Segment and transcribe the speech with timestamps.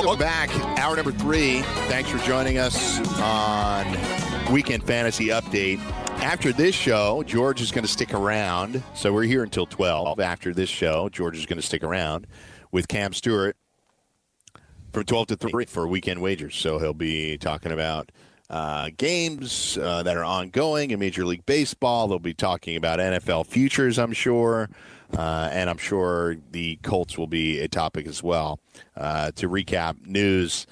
[0.00, 0.50] Welcome back.
[0.78, 1.60] Hour number three.
[1.60, 3.86] Thanks for joining us on
[4.50, 5.78] Weekend Fantasy Update.
[6.22, 8.82] After this show, George is going to stick around.
[8.94, 10.18] So we're here until 12.
[10.18, 12.26] After this show, George is going to stick around
[12.72, 13.58] with Cam Stewart
[14.94, 16.56] from 12 to 3 for weekend wagers.
[16.56, 18.10] So he'll be talking about
[18.48, 22.08] uh, games uh, that are ongoing in Major League Baseball.
[22.08, 24.70] They'll be talking about NFL futures, I'm sure.
[25.16, 28.60] Uh, and I'm sure the Colts will be a topic as well.
[28.96, 30.66] Uh, to recap news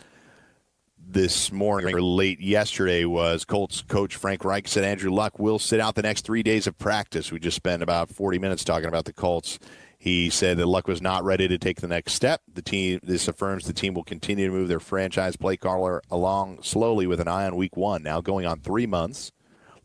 [1.10, 5.80] this morning or late yesterday was Colts coach Frank Reich said Andrew Luck will sit
[5.80, 7.32] out the next three days of practice.
[7.32, 9.58] We just spent about 40 minutes talking about the Colts.
[9.98, 12.42] He said that Luck was not ready to take the next step.
[12.52, 16.62] The team this affirms the team will continue to move their franchise play caller along
[16.62, 18.02] slowly with an eye on week one.
[18.02, 19.32] Now going on three months.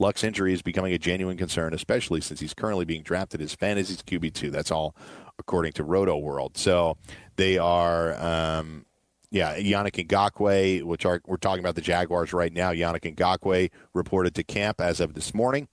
[0.04, 4.04] Luck's injury is becoming a genuine concern, especially since he's currently being drafted as fantasy's
[4.04, 4.52] QB two.
[4.52, 4.95] That's all
[5.40, 6.58] according to Roto World.
[6.58, 6.98] So
[7.38, 8.86] they are um,
[9.32, 12.72] yeah, Yannick Ngakoue, which are we're talking about the Jaguars right now.
[12.72, 15.70] Yannick Ngakoue reported to camp as of this morning.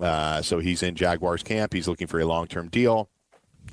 [0.00, 1.72] Uh, so he's in Jaguars camp.
[1.72, 3.08] He's looking for a long term deal.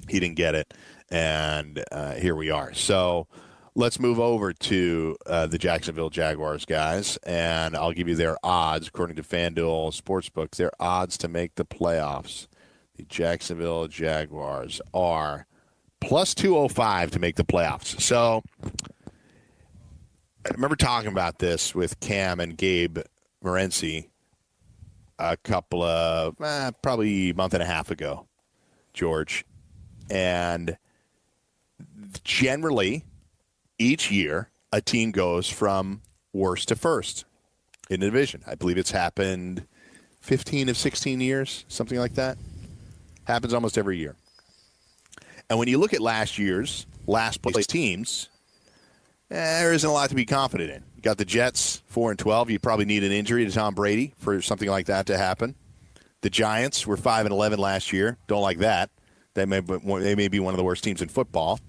[0.08, 0.72] He didn't get it,
[1.10, 2.76] and uh, here we are.
[2.76, 3.28] So
[3.76, 8.88] let's move over to uh, the Jacksonville Jaguars, guys, and I'll give you their odds
[8.88, 10.52] according to FanDuel Sportsbook.
[10.52, 12.48] Their odds to make the playoffs.
[12.96, 15.46] The Jacksonville Jaguars are
[16.00, 18.00] plus 205 to make the playoffs.
[18.00, 23.00] So I remember talking about this with Cam and Gabe
[23.44, 24.08] Morency
[25.20, 28.28] a couple of eh, probably a month and a half ago,
[28.94, 29.46] George.
[30.10, 30.78] And
[32.24, 33.06] generally,
[33.78, 36.02] each year, a team goes from
[36.34, 37.26] worst to first
[37.90, 38.44] in the division.
[38.48, 39.66] I believe it's happened
[40.22, 42.38] 15 of 16 years, something like that.
[43.26, 44.16] Happens almost every year.
[45.50, 48.30] And when you look at last year's last place teams,
[49.30, 50.84] eh, there isn't a lot to be confident in.
[50.96, 52.50] You got the Jets, 4 and 12.
[52.50, 55.56] You probably need an injury to Tom Brady for something like that to happen.
[56.22, 58.18] The Giants were 5 and 11 last year.
[58.28, 58.90] Don't like that.
[59.36, 61.60] They may, be- they may be one of the worst teams in football.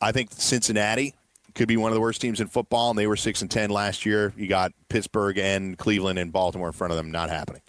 [0.00, 1.14] I think Cincinnati
[1.54, 3.70] could be one of the worst teams in football, and they were 6 and 10
[3.70, 4.32] last year.
[4.36, 7.10] You got Pittsburgh and Cleveland and Baltimore in front of them.
[7.10, 7.62] Not happening.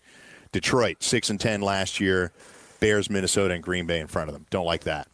[0.51, 2.31] Detroit, 6 and 10 last year.
[2.79, 4.45] Bears, Minnesota, and Green Bay in front of them.
[4.49, 5.07] Don't like that.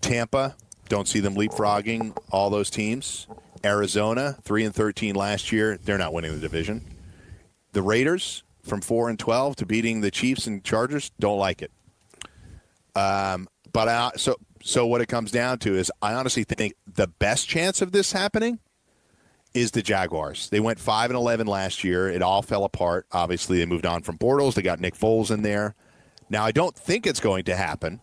[0.00, 0.56] Tampa,
[0.88, 3.26] don't see them leapfrogging all those teams.
[3.64, 5.78] Arizona, 3 and 13 last year.
[5.78, 6.84] They're not winning the division.
[7.72, 11.70] The Raiders, from 4 and 12 to beating the Chiefs and Chargers, don't like it.
[12.94, 17.08] Um, but I, so so what it comes down to is I honestly think the
[17.08, 18.58] best chance of this happening
[19.52, 20.48] is the Jaguars.
[20.48, 22.08] They went 5 and 11 last year.
[22.08, 23.04] It all fell apart.
[23.12, 24.54] Obviously, they moved on from Bortles.
[24.54, 25.74] They got Nick Foles in there.
[26.30, 28.00] Now, I don't think it's going to happen,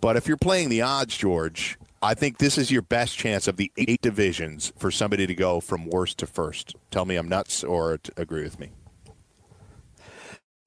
[0.00, 3.58] but if you're playing the odds, George, I think this is your best chance of
[3.58, 6.76] the eight divisions for somebody to go from worst to first.
[6.90, 8.70] Tell me I'm nuts or agree with me.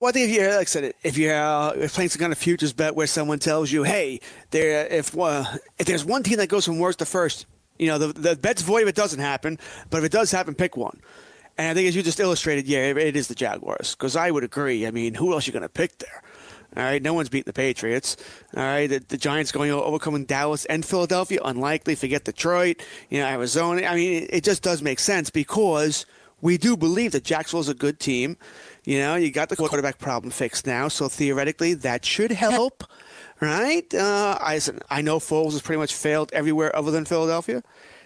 [0.01, 2.19] Well, I think if you, like I said, it, if you're uh, if playing some
[2.19, 4.19] kind of futures bet where someone tells you, hey,
[4.49, 5.43] there, if uh,
[5.77, 7.45] if there's one team that goes from worst to first,
[7.77, 9.59] you know, the the bet's void if it doesn't happen,
[9.91, 10.99] but if it does happen, pick one.
[11.55, 14.43] And I think as you just illustrated, yeah, it, is the Jaguars because I would
[14.43, 14.87] agree.
[14.87, 16.23] I mean, who else are you going to pick there?
[16.75, 18.17] All right, no one's beating the Patriots.
[18.57, 21.93] All right, the, the Giants going overcoming Dallas and Philadelphia, unlikely.
[21.93, 22.81] Forget Detroit,
[23.11, 23.85] you know, Arizona.
[23.85, 26.07] I mean, it, it just does make sense because
[26.41, 28.37] we do believe that Jacksonville's a good team.
[28.83, 32.83] You know, you got the quarterback problem fixed now, so theoretically that should help,
[33.39, 33.91] right?
[33.93, 37.61] Uh, I I know Foles has pretty much failed everywhere other than Philadelphia.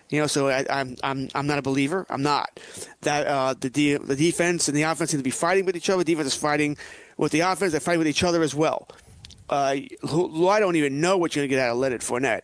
[0.09, 2.05] You know, so I, I'm I'm I'm not a believer.
[2.09, 2.59] I'm not
[3.01, 5.89] that uh, the de- the defense and the offense seem to be fighting with each
[5.89, 6.03] other.
[6.03, 6.77] The defense is fighting
[7.17, 7.71] with the offense.
[7.71, 8.89] They're fighting with each other as well.
[9.49, 12.41] Uh, I don't even know what you're going to get out of Leonard Fournette,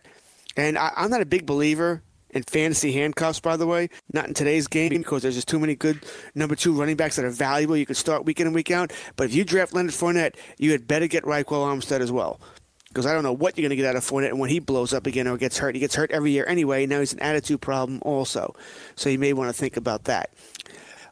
[0.56, 2.02] and I, I'm not a big believer
[2.32, 3.40] in fantasy handcuffs.
[3.40, 6.72] By the way, not in today's game because there's just too many good number two
[6.72, 7.76] running backs that are valuable.
[7.76, 8.92] You can start week in and week out.
[9.16, 12.40] But if you draft Leonard Fournette, you had better get Ryquell Armstead as well
[12.88, 14.28] because I don't know what you're going to get out of Fournette.
[14.28, 16.86] And when he blows up again or gets hurt, he gets hurt every year anyway.
[16.86, 18.54] Now he's an attitude problem also.
[18.96, 20.30] So you may want to think about that.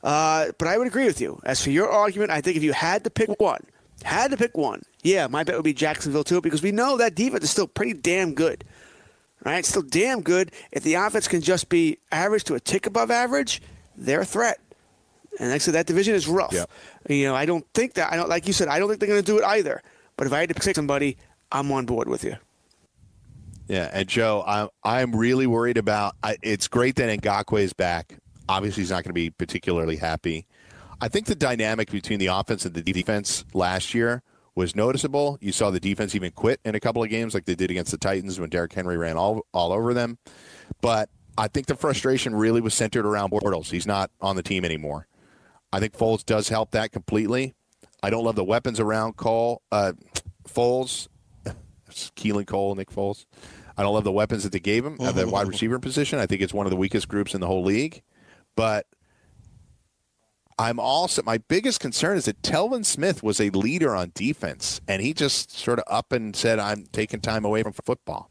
[0.03, 1.41] Uh, but I would agree with you.
[1.45, 3.65] As for your argument, I think if you had to pick one,
[4.03, 7.15] had to pick one, yeah, my bet would be Jacksonville too because we know that
[7.15, 8.65] defense is still pretty damn good.
[9.45, 9.65] Right?
[9.65, 10.53] Still damn good.
[10.71, 13.63] If the offense can just be average to a tick above average,
[13.97, 14.61] they're a threat.
[15.39, 16.53] And like I said, that division is rough.
[16.53, 16.65] Yeah.
[17.09, 19.09] You know, I don't think that I don't like you said, I don't think they're
[19.09, 19.83] gonna do it either.
[20.17, 21.17] But if I had to pick somebody,
[21.51, 22.37] I'm on board with you.
[23.69, 26.17] Yeah, and Joe, I'm I'm really worried about.
[26.23, 28.17] I, it's great that Ngakoue is back.
[28.49, 30.47] Obviously, he's not going to be particularly happy.
[31.01, 34.23] I think the dynamic between the offense and the defense last year
[34.55, 35.39] was noticeable.
[35.41, 37.91] You saw the defense even quit in a couple of games, like they did against
[37.91, 40.19] the Titans when Derrick Henry ran all all over them.
[40.81, 41.09] But
[41.39, 43.71] I think the frustration really was centered around Bortles.
[43.71, 45.07] He's not on the team anymore.
[45.73, 47.55] I think Foles does help that completely.
[48.03, 49.93] I don't love the weapons around Cole, uh,
[50.49, 51.09] Foles,
[51.91, 53.27] Keelan Cole, Nick Foles.
[53.77, 56.19] I don't love the weapons that they gave him at the wide receiver position.
[56.19, 58.03] I think it's one of the weakest groups in the whole league.
[58.57, 58.87] But
[60.61, 65.01] I'm also my biggest concern is that Telvin Smith was a leader on defense, and
[65.01, 68.31] he just sort of up and said, "I'm taking time away from football."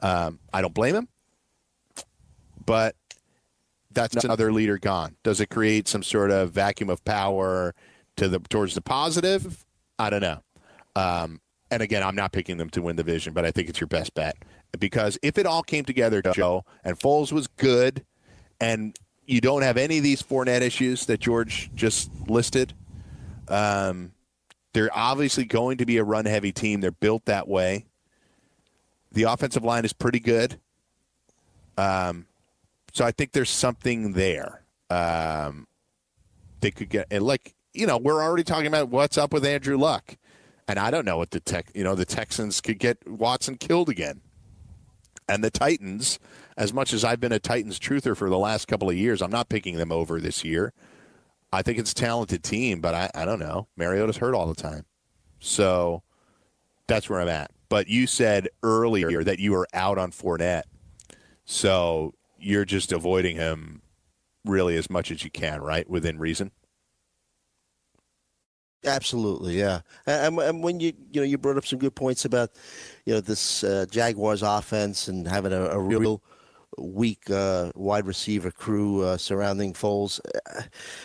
[0.00, 1.08] Um, I don't blame him,
[2.64, 2.96] but
[3.90, 5.16] that's another leader gone.
[5.22, 7.74] Does it create some sort of vacuum of power
[8.16, 9.66] to the towards the positive?
[9.98, 10.42] I don't know.
[10.96, 13.80] Um, and again, I'm not picking them to win the division, but I think it's
[13.80, 14.34] your best bet
[14.78, 18.06] because if it all came together, Joe, and Foles was good,
[18.62, 18.98] and
[19.30, 22.74] you don't have any of these Fournette issues that George just listed,
[23.48, 24.12] um,
[24.72, 26.80] they're obviously going to be a run-heavy team.
[26.80, 27.86] They're built that way.
[29.12, 30.58] The offensive line is pretty good.
[31.76, 32.26] Um,
[32.92, 34.62] so I think there's something there.
[34.90, 35.66] Um,
[36.60, 39.78] they could get and like you know we're already talking about what's up with Andrew
[39.78, 40.16] Luck,
[40.68, 43.88] and I don't know what the tech you know the Texans could get Watson killed
[43.88, 44.20] again,
[45.30, 46.18] and the Titans.
[46.56, 49.30] As much as I've been a Titans truther for the last couple of years, I'm
[49.30, 50.74] not picking them over this year.
[51.52, 53.68] I think it's a talented team, but I, I don't know.
[53.76, 54.84] Mariota's hurt all the time,
[55.38, 56.02] so
[56.86, 57.50] that's where I'm at.
[57.68, 60.64] But you said earlier that you were out on Fournette,
[61.44, 63.82] so you're just avoiding him
[64.44, 65.88] really as much as you can, right?
[65.88, 66.50] Within reason.
[68.84, 69.80] Absolutely, yeah.
[70.06, 72.50] And, and when you you know you brought up some good points about
[73.04, 76.22] you know this uh, Jaguars offense and having a, a real
[76.78, 80.18] weak uh, wide receiver crew uh, surrounding Foles.
[80.46, 80.62] Uh,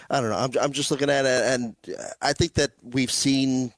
[0.09, 0.37] I don't know.
[0.37, 1.75] I'm I'm just looking at it, and
[2.21, 3.73] I think that we've seen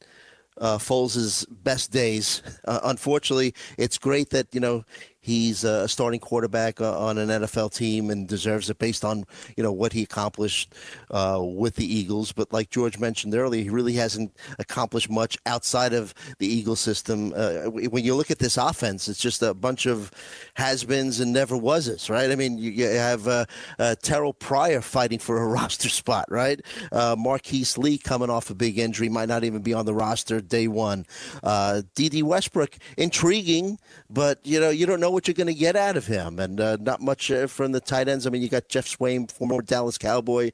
[0.60, 2.42] uh, Foles' best days.
[2.66, 4.84] Uh, unfortunately, it's great that you know
[5.28, 9.26] he's a starting quarterback uh, on an NFL team and deserves it based on
[9.58, 10.74] you know what he accomplished
[11.12, 12.32] uh, with the Eagles.
[12.32, 17.34] But like George mentioned earlier, he really hasn't accomplished much outside of the Eagle system.
[17.36, 20.12] Uh, when you look at this offense, it's just a bunch of
[20.54, 22.32] has-beens and never wases, right?
[22.32, 23.46] I mean, you, you have uh,
[23.80, 26.62] uh, Terrell Pryor fighting for a roster spot, right?
[26.92, 30.40] Uh, Marquise Lee coming off a big injury, might not even be on the roster
[30.40, 31.06] day one.
[31.44, 33.78] Uh, Dede Westbrook, intriguing,
[34.10, 36.62] but you know you don't know what you're going to get out of him, and
[36.62, 38.28] uh, not much uh, from the tight ends.
[38.28, 40.52] I mean, you got Geoff Swaim, former Dallas Cowboy,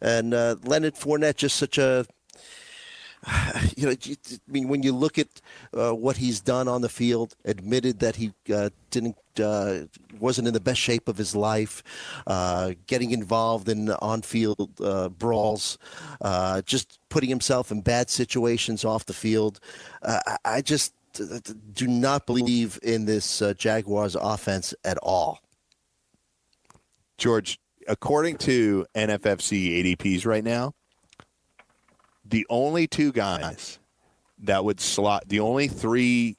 [0.00, 2.06] and uh, Leonard Fournette, just such a
[3.76, 4.16] you know, I
[4.46, 5.40] mean, when you look at
[5.76, 9.80] uh, what he's done on the field, admitted that he uh, didn't uh,
[10.20, 11.82] wasn't in the best shape of his life,
[12.28, 15.76] uh, getting involved in on-field uh, brawls,
[16.64, 19.58] just putting himself in bad situations off the field.
[20.44, 20.94] I- just
[21.72, 25.40] do not believe in this uh, Jaguars offense at all.
[27.18, 30.74] George, according to NFFC ADPs right now,
[32.24, 33.78] the only two guys
[34.38, 36.36] that would slot, the only three,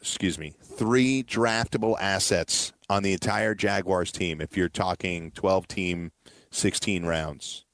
[0.00, 6.12] excuse me, three draftable assets on the entire Jaguars team, if you're talking 12 team,
[6.50, 7.64] 16 rounds,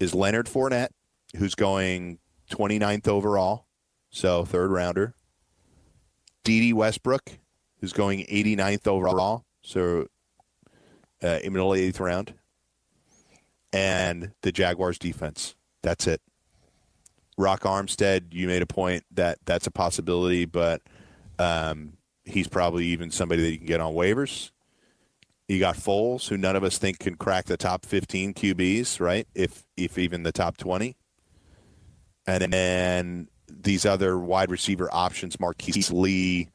[0.00, 0.90] is Leonard Fournette,
[1.36, 2.18] who's going
[2.50, 3.66] 29th overall,
[4.10, 5.14] so third rounder.
[6.48, 7.32] Dede Westbrook,
[7.78, 10.06] who's going 89th overall, so
[11.22, 12.32] uh, in middle eighth round,
[13.70, 15.56] and the Jaguars defense.
[15.82, 16.22] That's it.
[17.36, 20.80] Rock Armstead, you made a point that that's a possibility, but
[21.38, 24.50] um, he's probably even somebody that you can get on waivers.
[25.48, 29.28] You got Foles, who none of us think can crack the top 15 QBs, right?
[29.34, 30.96] If if even the top 20.
[32.26, 36.48] And then these other wide receiver options, Marquise Lee,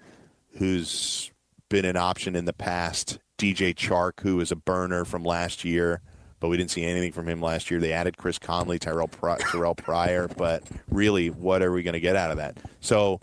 [0.57, 1.31] who's
[1.69, 6.01] been an option in the past, DJ Chark, who is a burner from last year,
[6.39, 7.79] but we didn't see anything from him last year.
[7.79, 11.99] They added Chris Conley, Tyrell, Pri- Terrell Pryor, but really, what are we going to
[11.99, 12.57] get out of that?
[12.79, 13.19] So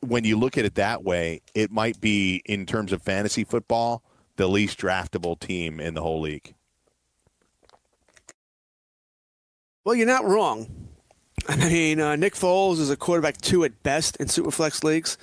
[0.00, 4.02] when you look at it that way, it might be, in terms of fantasy football,
[4.36, 6.54] the least draftable team in the whole league.
[9.84, 10.89] Well, you're not wrong.
[11.48, 15.16] I mean, uh, Nick Foles is a quarterback two at best in Superflex leagues.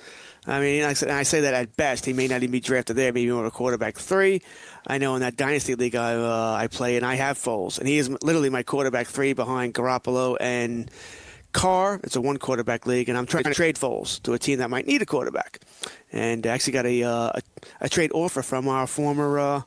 [0.46, 2.06] I mean, I say, I say that at best.
[2.06, 3.12] He may not even be drafted there.
[3.12, 4.40] Maybe more a quarterback three.
[4.86, 7.86] I know in that dynasty league I, uh, I play, and I have Foles, and
[7.86, 10.90] he is literally my quarterback three behind Garoppolo and
[11.52, 12.00] Carr.
[12.02, 14.70] It's a one quarterback league, and I'm trying to trade Foles to a team that
[14.70, 15.60] might need a quarterback.
[16.12, 17.42] And I actually got a uh, a,
[17.82, 19.38] a trade offer from our former.
[19.38, 19.62] Uh,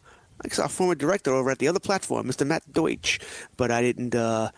[0.57, 2.47] our former director over at the other platform, Mr.
[2.47, 3.19] Matt Deutsch,
[3.57, 4.49] but I didn't uh,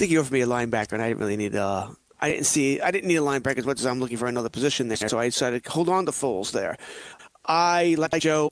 [0.00, 1.54] think he offered me a linebacker, and I didn't really need.
[1.54, 1.94] a.
[2.20, 2.80] I didn't see.
[2.80, 4.96] I didn't need a linebacker as much as I'm looking for another position there.
[4.96, 6.76] So I decided hold on to Foles there.
[7.46, 8.50] I like Joe.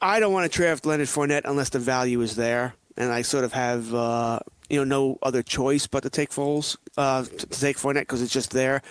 [0.00, 3.44] I don't want to draft Leonard Fournette unless the value is there, and I sort
[3.44, 7.78] of have uh, you know no other choice but to take Foles uh, to, take
[7.78, 8.82] Fournette because it's just there.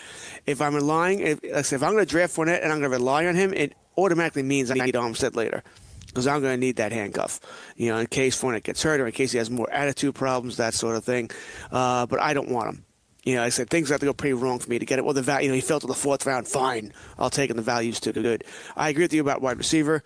[0.45, 3.25] If I'm relying, if, if I'm going to draft Fournette and I'm going to rely
[3.25, 5.63] on him, it automatically means I need Armstead later
[6.11, 7.39] because I'm going to need that handcuff,
[7.75, 10.57] you know, in case Fournette gets hurt or in case he has more attitude problems,
[10.57, 11.31] that sort of thing.
[11.71, 12.85] Uh, but I don't want him.
[13.23, 15.05] You know, I said things have to go pretty wrong for me to get it.
[15.05, 16.47] Well, the value, you know, he fell to the fourth round.
[16.47, 17.57] Fine, I'll take him.
[17.57, 18.43] The value's too good.
[18.75, 20.03] I agree with you about wide receiver.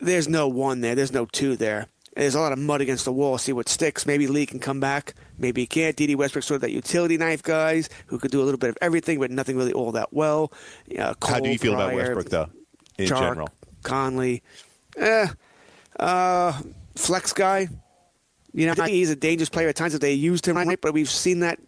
[0.00, 0.94] There's no one there.
[0.94, 1.86] There's no two there.
[2.16, 3.36] There's a lot of mud against the wall.
[3.36, 4.06] See what sticks.
[4.06, 5.14] Maybe Lee can come back.
[5.38, 5.94] Maybe he can't.
[5.94, 8.78] Dede Westbrook sort of that utility knife guys who could do a little bit of
[8.80, 10.50] everything, but nothing really all that well.
[10.98, 12.48] Uh, How do Cole, you feel about Pryor, Westbrook, though,
[12.98, 13.48] in Chark, general?
[13.82, 14.42] Conley,
[14.96, 15.28] eh,
[15.98, 16.60] uh,
[16.94, 17.68] flex guy.
[18.52, 20.80] You know, I think he's a dangerous player at times if they used him right,
[20.80, 21.58] but we've seen that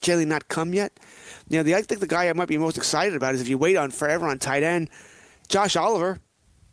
[0.00, 0.92] generally not come yet.
[1.48, 3.48] You know, the I think the guy I might be most excited about is if
[3.48, 4.90] you wait on forever on tight end,
[5.48, 6.20] Josh Oliver.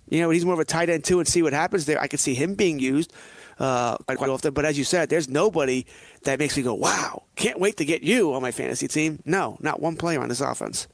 [0.08, 2.00] You know, he's more of a tight end too, and see what happens there.
[2.00, 3.12] I could see him being used
[3.58, 4.54] uh, quite often.
[4.54, 5.86] But as you said, there's nobody
[6.24, 9.58] that makes me go, "Wow, can't wait to get you on my fantasy team." No,
[9.62, 10.88] not one player on this offense.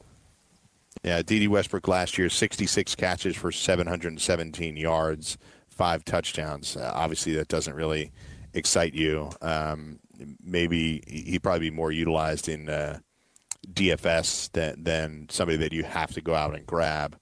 [1.04, 5.38] Yeah, Dede Westbrook last year, 66 catches for 717 yards,
[5.70, 6.78] five touchdowns.
[6.78, 8.12] Uh, obviously, that doesn't really
[8.54, 9.30] excite you.
[9.42, 10.00] Um,
[10.44, 13.00] maybe he'd probably be more utilized in uh,
[13.74, 17.18] DFS than, than somebody that you have to go out and grab.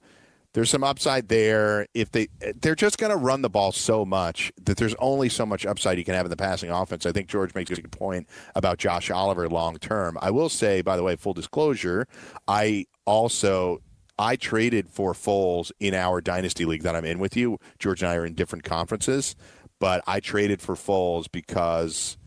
[0.52, 1.86] There's some upside there.
[1.94, 2.28] If they
[2.60, 5.96] they're just going to run the ball so much that there's only so much upside
[5.96, 7.06] you can have in the passing offense.
[7.06, 8.26] I think George makes a good point
[8.56, 10.18] about Josh Oliver long term.
[10.20, 12.08] I will say, by the way, full disclosure,
[12.48, 13.80] I also
[14.18, 17.58] I traded for Foles in our dynasty league that I'm in with you.
[17.78, 19.36] George and I are in different conferences,
[19.78, 22.18] but I traded for Foles because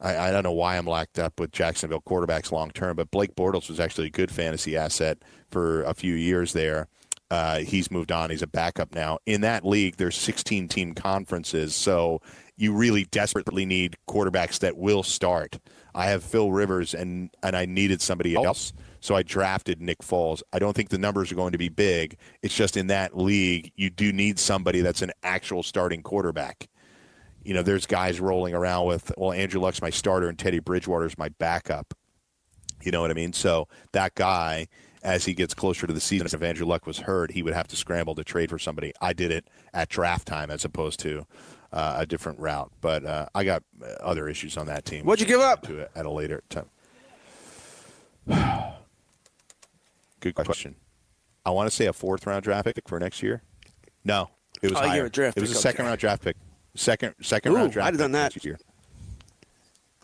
[0.00, 3.34] I, I don't know why I'm locked up with Jacksonville quarterbacks long term, but Blake
[3.34, 5.18] Bortles was actually a good fantasy asset
[5.50, 6.88] for a few years there.
[7.30, 8.30] Uh, he's moved on.
[8.30, 9.18] He's a backup now.
[9.26, 12.22] In that league, there's 16 team conferences, so
[12.56, 15.58] you really desperately need quarterbacks that will start.
[15.94, 20.42] I have Phil Rivers, and and I needed somebody else, so I drafted Nick Foles.
[20.52, 22.16] I don't think the numbers are going to be big.
[22.42, 26.68] It's just in that league, you do need somebody that's an actual starting quarterback.
[27.44, 31.16] You know, there's guys rolling around with, well, Andrew Luck's my starter and Teddy Bridgewater's
[31.16, 31.94] my backup.
[32.82, 33.32] You know what I mean?
[33.32, 34.68] So that guy,
[35.02, 37.68] as he gets closer to the season, if Andrew Luck was hurt, he would have
[37.68, 38.92] to scramble to trade for somebody.
[39.00, 41.26] I did it at draft time as opposed to
[41.72, 42.72] uh, a different route.
[42.80, 43.62] But uh, I got
[44.00, 45.04] other issues on that team.
[45.04, 45.62] What'd you give up?
[45.68, 46.66] To it at a later time.
[50.20, 50.74] Good question.
[51.46, 53.42] I want to say a fourth round draft pick for next year.
[54.04, 54.30] No,
[54.62, 55.06] it was Oh, higher.
[55.06, 55.88] a draft it was a second okay.
[55.88, 56.36] round draft pick.
[56.74, 58.34] Second second Ooh, round draft I'd have done that.
[58.34, 58.58] next year.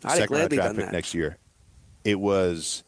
[0.05, 0.93] I'd have second round draft done pick that.
[0.93, 1.37] next year.
[2.05, 2.85] It was.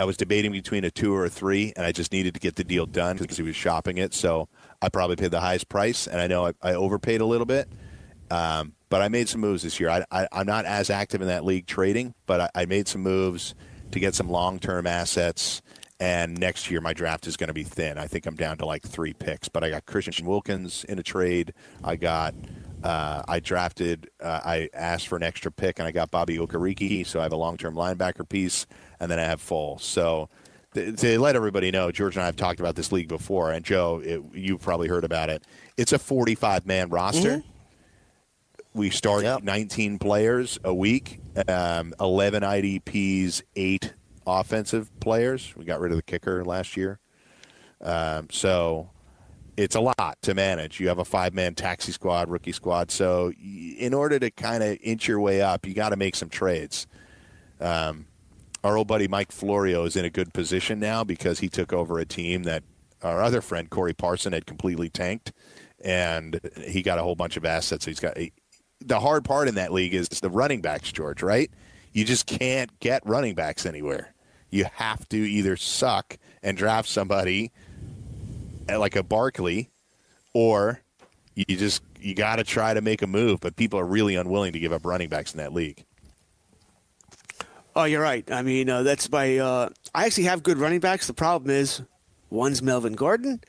[0.00, 2.56] I was debating between a two or a three, and I just needed to get
[2.56, 4.14] the deal done because he was shopping it.
[4.14, 4.48] So
[4.80, 7.68] I probably paid the highest price, and I know I, I overpaid a little bit.
[8.30, 9.90] Um, but I made some moves this year.
[10.10, 13.54] I, I'm not as active in that league trading, but I, I made some moves
[13.90, 15.60] to get some long term assets.
[16.00, 17.98] And next year, my draft is going to be thin.
[17.98, 19.50] I think I'm down to like three picks.
[19.50, 21.52] But I got Christian Wilkins in a trade.
[21.84, 22.34] I got,
[22.82, 27.06] uh, I drafted, uh, I asked for an extra pick, and I got Bobby Okereke.
[27.06, 28.66] So I have a long term linebacker piece,
[29.00, 29.78] and then I have full.
[29.78, 30.28] So
[30.74, 33.64] th- to let everybody know, George and I have talked about this league before, and
[33.64, 35.42] Joe, it, you've probably heard about it.
[35.76, 37.42] It's a 45 man roster.
[38.72, 39.42] We start Yep.
[39.42, 43.94] 19 players a week, um, 11 IDPs, eight
[44.26, 45.52] offensive players.
[45.56, 47.00] We got rid of the kicker last year.
[47.80, 48.90] Um, so
[49.56, 50.78] it's a lot to manage.
[50.78, 52.90] You have a five man taxi squad, rookie squad.
[52.90, 56.28] So, in order to kind of inch your way up, you got to make some
[56.28, 56.86] trades.
[57.60, 58.06] Um,
[58.62, 61.98] our old buddy Mike Florio is in a good position now because he took over
[61.98, 62.62] a team that
[63.02, 65.32] our other friend Corey Parson had completely tanked,
[65.82, 67.86] and he got a whole bunch of assets.
[67.86, 68.16] He's got
[68.80, 71.22] the hard part in that league is the running backs, George.
[71.22, 71.50] Right?
[71.92, 74.14] You just can't get running backs anywhere.
[74.50, 77.52] You have to either suck and draft somebody
[78.68, 79.70] like a Barkley,
[80.34, 80.80] or
[81.34, 83.40] you just you got to try to make a move.
[83.40, 85.84] But people are really unwilling to give up running backs in that league.
[87.76, 88.28] Oh, you're right.
[88.30, 89.38] I mean, uh, that's my.
[89.38, 91.06] Uh, I actually have good running backs.
[91.06, 91.82] The problem is,
[92.28, 93.40] one's Melvin Gordon,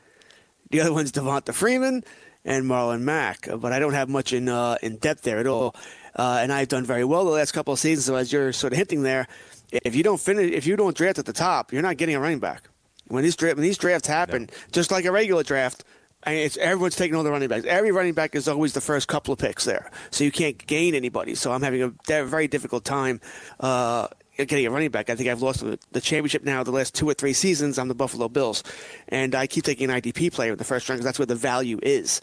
[0.70, 2.04] the other one's Devonta Freeman,
[2.46, 3.48] and Marlon Mack.
[3.48, 5.76] Uh, But I don't have much in uh, in depth there at all.
[6.16, 8.06] Uh, and I've done very well the last couple of seasons.
[8.06, 9.28] So as you're sort of hinting there,
[9.72, 12.20] if you don't finish, if you don't draft at the top, you're not getting a
[12.20, 12.68] running back.
[13.08, 15.84] When these dra- when these drafts happen, just like a regular draft,
[16.24, 17.66] I mean, it's everyone's taking all the running backs.
[17.66, 20.94] Every running back is always the first couple of picks there, so you can't gain
[20.94, 21.36] anybody.
[21.36, 21.90] So I'm having a
[22.26, 23.22] very difficult time
[23.60, 25.10] uh, getting a running back.
[25.10, 27.80] I think I've lost the, the championship now the last two or three seasons.
[27.80, 28.64] I'm the Buffalo Bills,
[29.08, 31.36] and I keep taking an IDP player in the first round because that's where the
[31.36, 32.22] value is.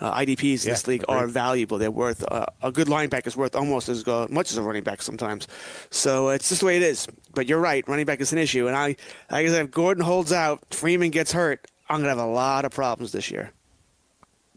[0.00, 1.76] Uh, IDPs in this league are valuable.
[1.76, 5.02] They're worth uh, a good linebacker is worth almost as much as a running back
[5.02, 5.46] sometimes.
[5.90, 7.06] So it's just the way it is.
[7.34, 8.66] But you're right, running back is an issue.
[8.66, 8.96] And I,
[9.30, 12.64] like I said, if Gordon holds out, Freeman gets hurt, I'm gonna have a lot
[12.64, 13.52] of problems this year.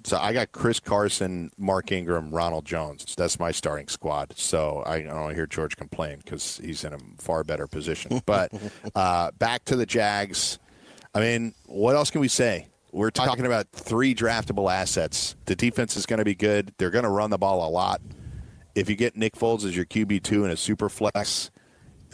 [0.06, 3.16] So I got Chris Carson, Mark Ingram, Ronald Jones.
[3.18, 4.34] That's my starting squad.
[4.38, 8.22] So I don't want to hear George complain because he's in a far better position.
[8.26, 8.52] But
[8.96, 10.60] uh, back to the Jags.
[11.16, 12.68] I mean, what else can we say?
[12.92, 15.36] We're talking about three draftable assets.
[15.46, 16.74] The defense is going to be good.
[16.78, 18.02] They're going to run the ball a lot.
[18.76, 21.50] If you get Nick Foles as your QB two and a super flex,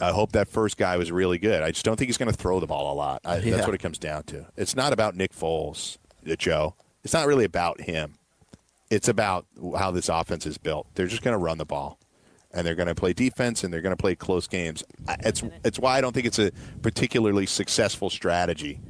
[0.00, 1.62] I hope that first guy was really good.
[1.62, 3.20] I just don't think he's going to throw the ball a lot.
[3.24, 3.56] I, Yeah.
[3.56, 4.46] That's what it comes down to.
[4.56, 5.98] It's not about Nick Foles,
[6.30, 6.74] uh, Joe.
[7.04, 8.14] It's not really about him.
[8.90, 9.46] It's about
[9.78, 10.86] how this offense is built.
[10.94, 11.98] They're just going to run the ball,
[12.52, 14.82] and they're going to play defense, and they're going to play close games.
[15.20, 16.50] It's it's why I don't think it's a
[16.82, 18.80] particularly successful strategy.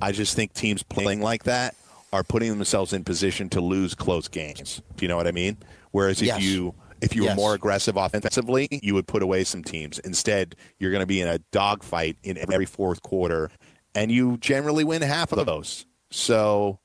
[0.00, 1.74] I just think teams playing like that
[2.12, 4.82] are putting themselves in position to lose close games.
[4.96, 5.56] Do you know what I mean?
[5.90, 6.42] Whereas if Yes.
[6.42, 9.98] you if you were more aggressive offensively, you would put away some teams.
[10.00, 13.50] Instead, you're going to be in a dogfight in every fourth quarter,
[13.94, 15.86] and you generally win half of those.
[16.10, 16.78] So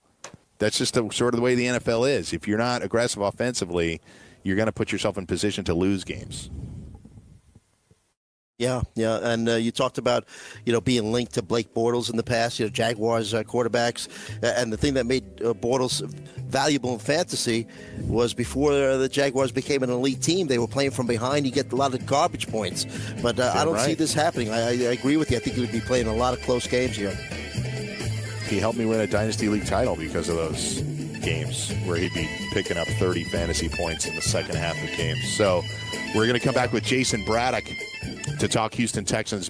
[0.58, 2.34] that's just the, sort of the way the NFL is.
[2.34, 4.02] If you're not aggressive offensively,
[4.44, 6.50] you're going to put yourself in position to lose games.
[8.58, 10.24] Yeah, yeah, and uh, you talked about
[10.66, 14.08] you know being linked to Blake Bortles in the past, you know Jaguars uh, quarterbacks,
[14.42, 16.02] and the thing that made uh, Bortles
[16.46, 17.68] valuable in fantasy
[18.04, 21.46] was before uh, the Jaguars became an elite team, they were playing from behind.
[21.46, 22.86] You get a lot of garbage points,
[23.22, 24.50] but uh, I don't see this happening.
[24.50, 25.38] I, I, I agree with you.
[25.38, 27.12] I think he would be playing a lot of close games here.
[28.48, 30.80] He helped me win a dynasty league title because of those
[31.20, 35.36] games where he'd be picking up 30 fantasy points in the second half of games.
[35.36, 35.62] So
[36.16, 37.66] we're going to come back with Jayson Braddock
[38.40, 39.50] to talk Houston Texans.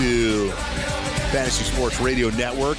[0.00, 0.48] To
[1.30, 2.78] Fantasy Sports Radio Network.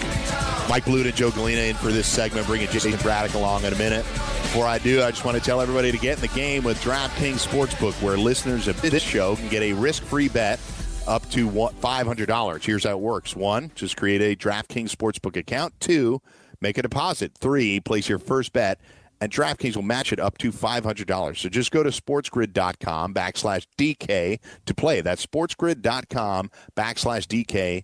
[0.67, 3.77] Mike Blute and Joe Galena in for this segment, bringing Jayson Braddock along in a
[3.77, 4.03] minute.
[4.41, 6.81] Before I do, I just want to tell everybody to get in the game with
[6.81, 10.59] DraftKings Sportsbook, where listeners of this show can get a risk-free bet
[11.07, 12.63] up to $500.
[12.63, 13.35] Here's how it works.
[13.35, 15.79] One, just create a DraftKings Sportsbook account.
[15.79, 16.23] Two,
[16.59, 17.33] make a deposit.
[17.37, 18.81] Three, place your first bet
[19.21, 21.37] and DraftKings will match it up to $500.
[21.37, 25.01] So just go to sportsgrid.com backslash DK to play.
[25.01, 27.83] That's sportsgrid.com backslash DK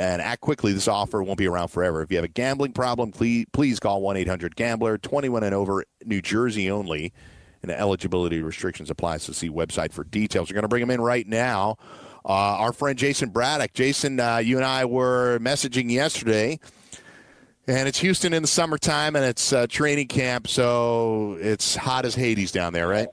[0.00, 0.72] and act quickly.
[0.72, 2.02] This offer won't be around forever.
[2.02, 5.84] If you have a gambling problem, please, please call 1 800 Gambler, 21 and over,
[6.04, 7.12] New Jersey only.
[7.62, 10.48] And eligibility restrictions apply, so see website for details.
[10.48, 11.76] We're going to bring him in right now.
[12.24, 13.72] Uh, our friend Jayson Braddock.
[13.72, 16.60] Jayson, uh, you and I were messaging yesterday.
[17.68, 22.14] And it's Houston in the summertime, and it's uh, training camp, so it's hot as
[22.14, 23.08] Hades down there, right?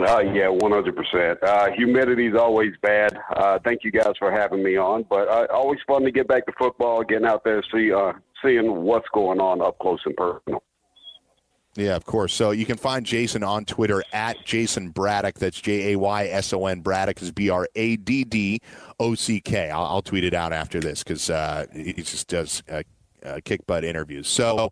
[0.00, 1.42] Uh, yeah, 100%.
[1.42, 3.18] Uh, humidity is always bad.
[3.36, 6.46] Uh, thank you guys for having me on, but uh, always fun to get back
[6.46, 8.12] to football, getting out there, see, uh,
[8.42, 10.62] seeing what's going on up close and personal.
[11.74, 12.32] Yeah, of course.
[12.32, 15.34] So you can find Jayson on Twitter at Jayson Braddock.
[15.34, 16.80] That's J A Y S O N.
[16.80, 18.60] Braddock is B R A D D
[18.98, 19.68] O C K.
[19.68, 22.82] I'll I'll tweet it out after this because uh, he just does uh,
[23.26, 24.28] uh, kick butt interviews.
[24.28, 24.70] So.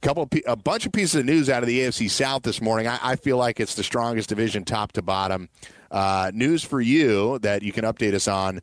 [0.00, 2.88] Couple, a bunch of pieces of news out of the AFC South this morning.
[2.88, 5.48] I, I feel like it's the strongest division, top to bottom.
[5.92, 8.58] Uh, news for you that you can update us on.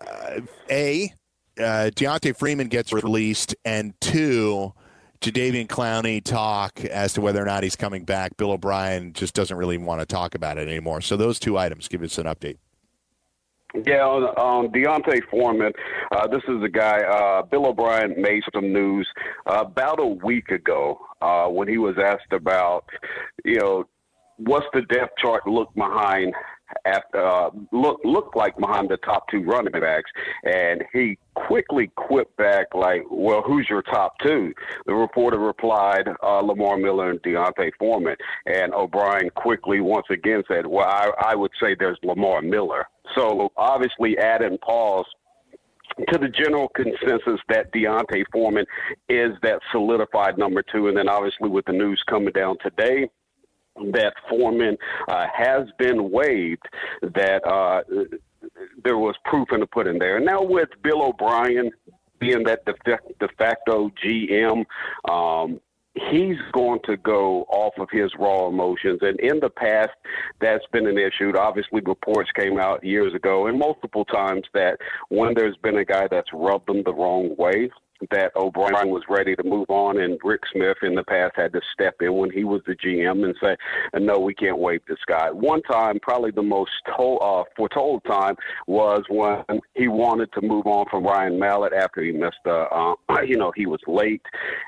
[0.00, 1.12] Uh, a,
[1.58, 4.72] uh, D'Onta Foreman gets released, and two,
[5.20, 8.36] Jadeveon Clowney talk as to whether or not he's coming back.
[8.36, 11.00] Bill O'Brien just doesn't really want to talk about it anymore.
[11.00, 12.58] So those two items, give us an update.
[13.74, 15.72] Yeah, on, on D'Onta Foreman,
[16.10, 17.02] uh, this is a guy.
[17.02, 19.08] Uh, Bill O'Brien made some news
[19.46, 22.84] uh, about a week ago uh, when he was asked about,
[23.44, 23.84] you know,
[24.38, 26.34] what's the depth chart look behind
[26.84, 30.10] after uh, look look like behind the top two running backs,
[30.44, 34.52] and he quickly quipped back like, "Well, who's your top two?
[34.86, 40.66] The reporter replied, uh, "Lamar Miller and D'Onta Foreman," and O'Brien quickly once again said,
[40.66, 45.06] "Well, I, I would say there's Lamar Miller." So obviously, adding pause
[46.08, 48.64] to the general consensus that D'Onta Foreman
[49.08, 53.08] is that solidified number two, and then obviously with the news coming down today
[53.92, 54.76] that Foreman
[55.08, 56.62] uh, has been waived,
[57.02, 57.82] that uh,
[58.84, 60.16] there was proof in the pudding there.
[60.16, 61.70] And now with Bill O'Brien
[62.18, 62.74] being that de,
[63.18, 64.64] de facto GM,
[65.08, 65.60] um,
[65.94, 68.98] he's going to go off of his raw emotions.
[69.02, 69.90] And in the past,
[70.40, 71.32] that's been an issue.
[71.36, 74.78] Obviously, reports came out years ago and multiple times that
[75.08, 77.70] when there's been a guy that's rubbed them the wrong way,
[78.10, 81.60] that O'Brien was ready to move on, and Rick Smith in the past had to
[81.72, 83.56] step in when he was the GM and say,
[83.94, 88.36] "No, we can't waive this guy." One time, probably the most told, uh, foretold time
[88.66, 92.38] was when he wanted to move on from Ryan Mallett after he missed.
[92.46, 92.94] Uh, uh,
[93.26, 94.22] you know, he was late,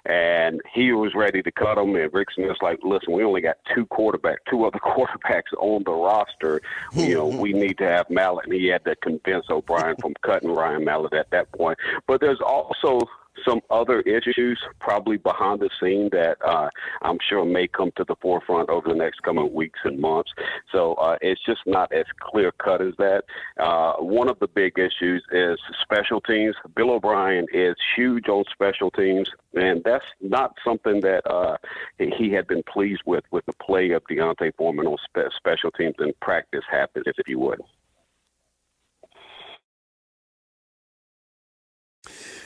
[0.04, 1.96] and he was ready to cut him.
[1.96, 5.92] And Rick Smith's like, "Listen, we only got two quarterbacks, two other quarterbacks on the
[5.92, 6.60] roster.
[6.92, 10.50] You know, we need to have Mallett." And he had to convince O'Brien from cutting
[10.50, 11.78] Ryan Mallett at that point.
[12.06, 13.08] But there's also
[13.46, 16.68] some other issues probably behind the scene that uh,
[17.02, 20.30] I'm sure may come to the forefront over the next coming weeks and months.
[20.70, 23.24] So uh, it's just not as clear cut as that.
[23.58, 26.54] Uh, one of the big issues is special teams.
[26.74, 31.56] Bill O'Brien is huge on special teams, and that's not something that uh,
[31.98, 35.94] he had been pleased with with the play of D'Onta Foreman on spe- special teams
[35.98, 37.60] and practice habits, if you would.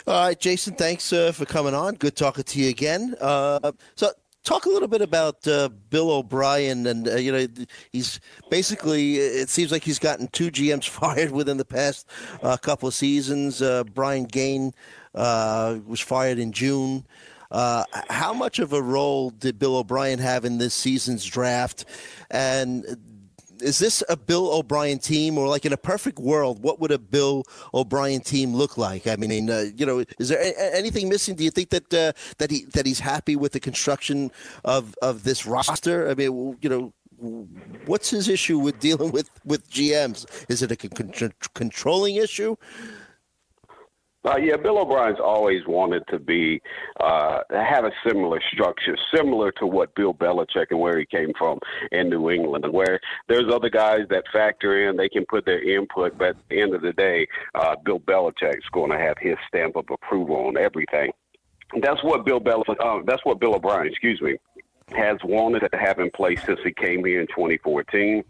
[0.08, 1.96] All right, Jayson, thanks uh, for coming on.
[1.96, 3.16] Good talking to you again.
[3.20, 4.12] Uh, so,
[4.44, 7.48] talk a little bit about uh, Bill O'Brien, and uh, you know,
[7.90, 9.16] he's basically.
[9.16, 12.08] It seems like he's gotten two GMs fired within the past
[12.44, 13.60] uh, couple of seasons.
[13.60, 14.72] Uh, Brian Gaine
[15.12, 17.04] was fired in June.
[17.50, 21.84] How much of a role did Bill O'Brien have in this season's draft?
[22.30, 22.96] And
[23.60, 26.98] is this a Bill O'Brien team, or like in a perfect world, what would a
[26.98, 29.06] Bill O'Brien team look like?
[29.06, 31.34] I mean, uh, you know, is there a- anything missing?
[31.36, 34.30] Do you think that uh, that he that he's happy with the construction
[34.64, 36.08] of of this roster?
[36.08, 36.92] I mean, you know.
[37.86, 40.26] What's his issue with dealing with, with GMs?
[40.50, 42.56] Is it a con- con- controlling issue?
[44.26, 46.60] Uh, yeah, Bill O'Brien's always wanted to be
[46.98, 51.60] uh, have a similar structure, similar to what Bill Belichick and where he came from
[51.92, 56.18] in New England, where there's other guys that factor in, they can put their input,
[56.18, 59.76] but at the end of the day, uh, Bill Belichick's going to have his stamp
[59.76, 61.12] of approval on everything.
[61.80, 64.38] That's what Bill Belichick, uh, that's what Bill O'Brien, excuse me,
[64.96, 68.24] has wanted to have in place since he came here in 2014.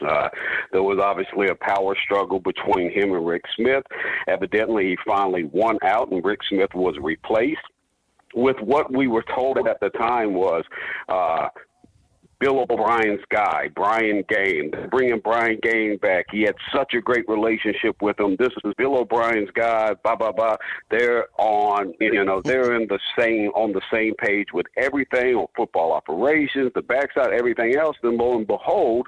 [0.00, 0.28] Uh,
[0.72, 3.84] there was obviously a power struggle between him and Rick Smith.
[4.26, 7.60] Evidently, he finally won out, and Rick Smith was replaced.
[8.34, 10.64] With what we were told at the time was
[11.08, 11.48] uh,
[12.42, 14.72] Bill O'Brien's guy, Brian Gaine.
[14.90, 18.34] Bringing Brian Gaine back, he had such a great relationship with him.
[18.36, 19.92] This is Bill O'Brien's guy.
[20.02, 20.56] Blah blah blah.
[20.90, 25.46] They're on, you know, they're in the same on the same page with everything on
[25.54, 27.96] football operations, the backside, everything else.
[28.02, 29.06] Then lo and behold,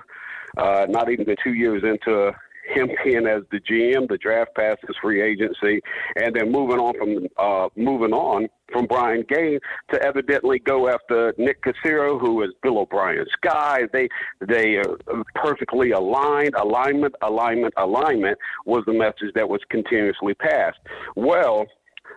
[0.56, 2.32] uh, not even the two years into
[2.66, 5.80] him being as the GM, the draft passes free agency,
[6.16, 9.60] and then moving on from uh, moving on from Brian Gaine
[9.92, 13.82] to evidently go after Nick Caserio, who is Bill O'Brien's guy.
[13.92, 14.08] They
[14.40, 14.96] they are
[15.34, 16.54] perfectly aligned.
[16.54, 20.78] Alignment, alignment, alignment was the message that was continuously passed.
[21.16, 21.66] Well,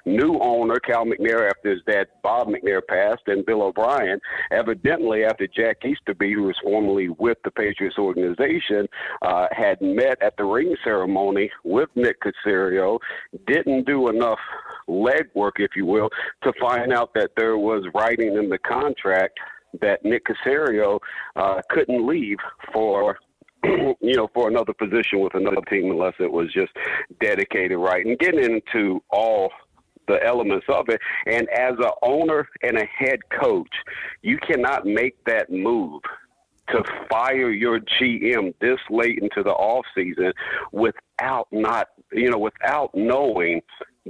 [0.07, 4.19] new owner, Cal McNair, after his dad, Bob McNair, passed, and Bill O'Brien,
[4.51, 8.87] evidently after Jack Easterby, who was formerly with the Patriots organization,
[9.21, 12.99] uh, had met at the ring ceremony with Nick Caserio,
[13.45, 14.39] didn't do enough
[14.87, 16.09] legwork, if you will,
[16.43, 19.37] to find out that there was writing in the contract
[19.81, 20.99] that Nick Caserio
[21.35, 22.37] uh, couldn't leave
[22.73, 23.17] for
[23.63, 26.71] you know, for another position with another team unless it was just
[27.19, 28.05] dedicated right.
[28.05, 29.51] And getting into all
[30.07, 30.99] the elements of it.
[31.25, 33.73] And as an owner and a head coach,
[34.21, 36.01] you cannot make that move
[36.69, 40.33] to fire your GM this late into the off season
[40.71, 43.61] without not, you know, without knowing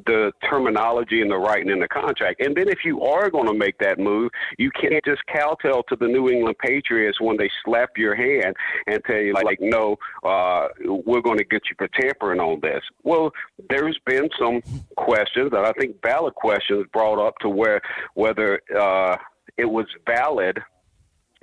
[0.05, 2.41] the terminology and the writing in the contract.
[2.41, 5.95] And then if you are going to make that move, you can't just kowtow to
[5.95, 8.55] the New England Patriots when they slap your hand
[8.87, 12.81] and tell you, like, no, uh, we're going to get you for tampering on this.
[13.03, 13.31] Well,
[13.69, 14.61] there's been some
[14.95, 17.81] questions, and I think valid questions brought up to where
[18.13, 19.17] whether uh,
[19.57, 20.59] it was valid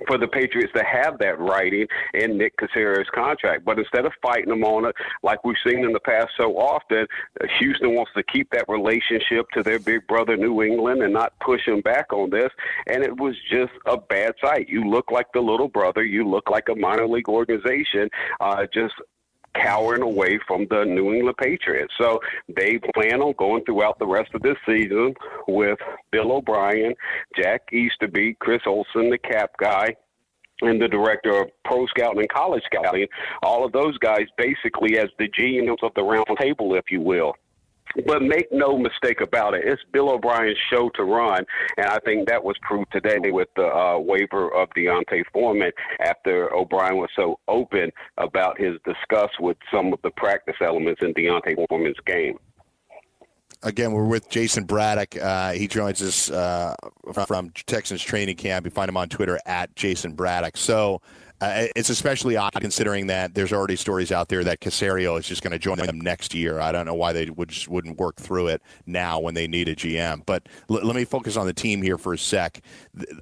[0.07, 3.65] for the Patriots to have that writing in Nick Caserio's contract.
[3.65, 7.07] But instead of fighting them on it, like we've seen in the past so often,
[7.41, 11.33] uh, Houston wants to keep that relationship to their big brother, New England, and not
[11.39, 12.51] push him back on this.
[12.87, 14.69] And it was just a bad sight.
[14.69, 16.03] You look like the little brother.
[16.03, 18.93] You look like a minor league organization, uh, just
[19.55, 21.93] cowering away from the New England Patriots.
[21.99, 22.19] So
[22.55, 25.13] they plan on going throughout the rest of this season
[25.47, 25.79] with
[26.11, 26.93] Bill O'Brien,
[27.35, 29.95] Jack Easterby, Chris Olsen, the cap guy,
[30.61, 33.07] and the director of pro scouting and college scouting,
[33.43, 37.33] all of those guys basically as the GMs of the round table, if you will.
[38.05, 41.45] But make no mistake about it, it's Bill O'Brien's show to run,
[41.77, 46.53] and I think that was proved today with the uh, waiver of D'Onta Foreman after
[46.53, 51.55] O'Brien was so open about his disgust with some of the practice elements in D'Onta
[51.67, 52.37] Foreman's game.
[53.63, 55.17] Again, we're with Jayson Braddock.
[55.19, 56.75] Uh, he joins us uh,
[57.25, 58.65] from Texans training camp.
[58.65, 60.57] You find him on Twitter at Jayson Braddock.
[60.57, 61.01] So
[61.41, 65.41] uh, it's especially odd considering that there's already stories out there that Caserio is just
[65.41, 66.59] going to join them next year.
[66.59, 69.67] I don't know why they would just wouldn't work through it now when they need
[69.67, 70.25] a GM.
[70.25, 72.61] But l- let me focus on the team here for a sec.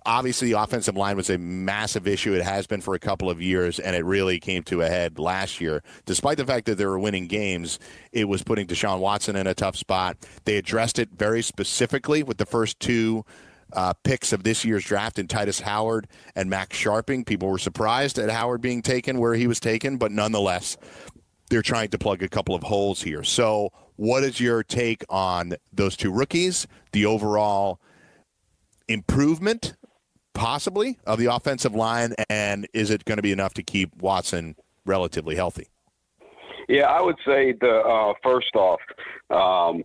[0.06, 2.34] Obviously, the offensive line was a massive issue.
[2.34, 5.17] It has been for a couple of years, and it really came to a head
[5.17, 5.82] last year.
[6.06, 7.80] Despite the fact that they were winning games,
[8.12, 10.17] it was putting Deshaun Watson in a tough spot.
[10.45, 13.26] They addressed it very specifically with the first two
[13.74, 17.26] uh, picks of this year's draft in Tytus Howard and Max Scharping.
[17.26, 20.78] People were surprised at Howard being taken where he was taken, but nonetheless,
[21.50, 23.24] they're trying to plug a couple of holes here.
[23.24, 27.80] So, what is your take on those two rookies, the overall
[28.88, 29.76] improvement,
[30.34, 34.56] possibly, of the offensive line, and is it going to be enough to keep Watson
[34.86, 35.68] relatively healthy?
[36.68, 38.80] Yeah, I would say the uh, first off,
[39.30, 39.84] um,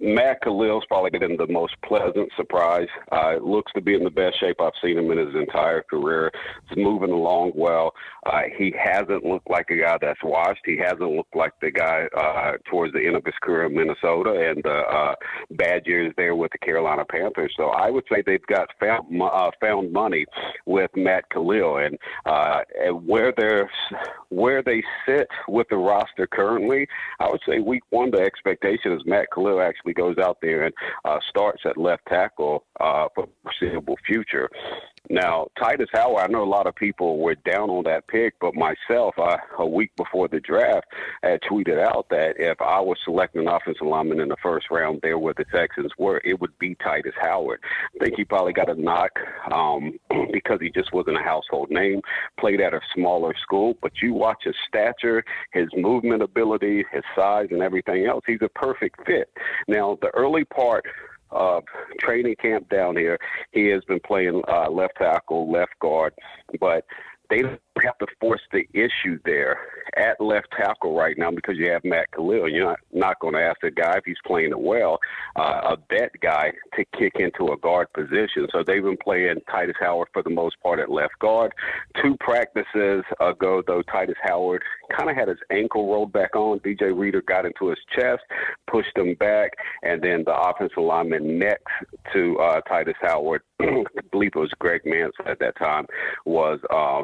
[0.00, 2.88] Matt Kalil's probably been the most pleasant surprise.
[3.12, 6.32] Uh, looks to be in the best shape I've seen him in his entire career.
[6.68, 7.92] He's moving along well.
[8.24, 10.62] Uh, he hasn't looked like a guy that's washed.
[10.64, 14.50] He hasn't looked like the guy uh, towards the end of his career in Minnesota
[14.50, 15.14] and the uh,
[15.52, 17.52] bad years there with the Carolina Panthers.
[17.56, 20.24] So I would say they've got found uh, found money
[20.64, 23.70] with Matt Kalil and, uh, and where they're
[24.30, 26.86] where they sit with the roster currently.
[27.18, 30.74] I would say week one the expectation is Matt Kalil actually goes out there and
[31.04, 34.48] uh, starts at left tackle uh, for foreseeable future.
[35.08, 38.54] Now, Tytus Howard, I know a lot of people were down on that pick, but
[38.54, 40.86] myself, I, a week before the draft,
[41.22, 45.00] had tweeted out that if I was selecting an offensive lineman in the first round
[45.02, 47.60] there where the Texans were, it would be Tytus Howard.
[48.00, 49.10] I think he probably got a knock
[49.50, 49.98] um,
[50.32, 52.02] because he just wasn't a household name,
[52.38, 57.48] played at a smaller school, but you watch his stature, his movement ability, his size,
[57.50, 59.28] and everything else, he's a perfect fit.
[59.66, 60.84] Now, the early part
[61.32, 61.60] uh,
[61.98, 63.18] training camp down here.
[63.52, 66.14] He has been playing uh, left tackle, left guard,
[66.60, 66.84] but
[67.28, 67.42] they
[67.84, 69.58] have to force the issue there
[69.96, 72.48] at left tackle right now because you have Matt Kalil.
[72.48, 74.98] You're not, not going to ask the guy if he's playing it well,
[75.36, 78.46] uh, a vet guy, to kick into a guard position.
[78.52, 81.52] So they've been playing Tytus Howard for the most part at left guard.
[82.02, 84.62] Two practices ago, though, Tytus Howard
[84.96, 86.60] kind of had his ankle rolled back on.
[86.60, 88.22] DJ Reader got into his chest,
[88.70, 91.64] pushed him back, and then the offensive lineman next
[92.12, 95.86] to uh, Tytus Howard, I believe it was Greg Manson at that time,
[96.24, 96.60] was.
[96.70, 97.02] Uh,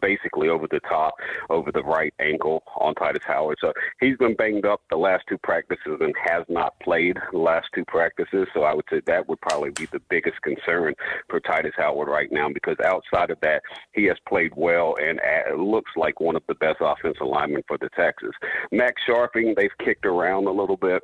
[0.00, 1.14] basically over the top,
[1.50, 3.58] over the right ankle on Tytus Howard.
[3.60, 7.66] So he's been banged up the last two practices and has not played the last
[7.74, 8.46] two practices.
[8.54, 10.94] So I would say that would probably be the biggest concern
[11.28, 15.20] for Tytus Howard right now because outside of that, he has played well and
[15.60, 18.34] looks like one of the best offensive linemen for the Texans.
[18.72, 21.02] Max Scharping, they've kicked around a little bit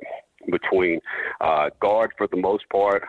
[0.49, 0.99] between
[1.39, 3.03] uh, guard for the most part,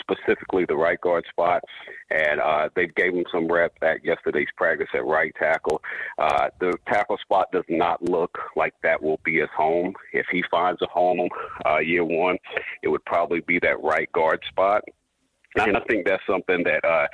[0.00, 1.62] specifically the right guard spot,
[2.10, 5.82] and uh, they gave him some reps at yesterday's practice at right tackle.
[6.18, 9.94] Uh, the tackle spot does not look like that will be his home.
[10.12, 11.28] If he finds a home
[11.66, 12.38] uh, year one,
[12.82, 14.82] it would probably be that right guard spot.
[15.56, 17.06] And I think that's something that uh,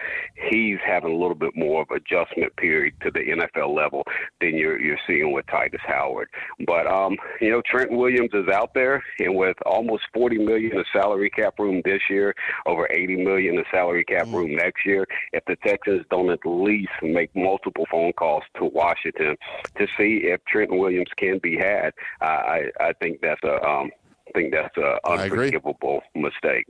[0.50, 4.04] he's having a little bit more of adjustment period to the NFL level
[4.40, 6.28] than you're you're seeing with Tytus Howard.
[6.66, 10.86] But um, you know, Trent Williams is out there, and with almost 40 million of
[10.92, 12.34] salary cap room this year,
[12.66, 16.90] over 80 million of salary cap room next year, if the Texans don't at least
[17.02, 19.36] make multiple phone calls to Washington
[19.76, 23.90] to see if Trent Williams can be had, uh, I I think that's a um,
[24.28, 26.66] I think that's a unforgivable mistake.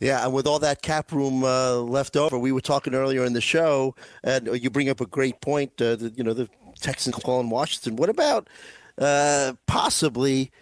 [0.00, 3.32] Yeah, and with all that cap room uh, left over, we were talking earlier in
[3.32, 5.72] the show, and you bring up a great point.
[5.80, 6.48] Uh, the, you know, the
[6.80, 7.96] Texans calling Washington.
[7.96, 8.48] What about
[8.96, 10.52] uh, possibly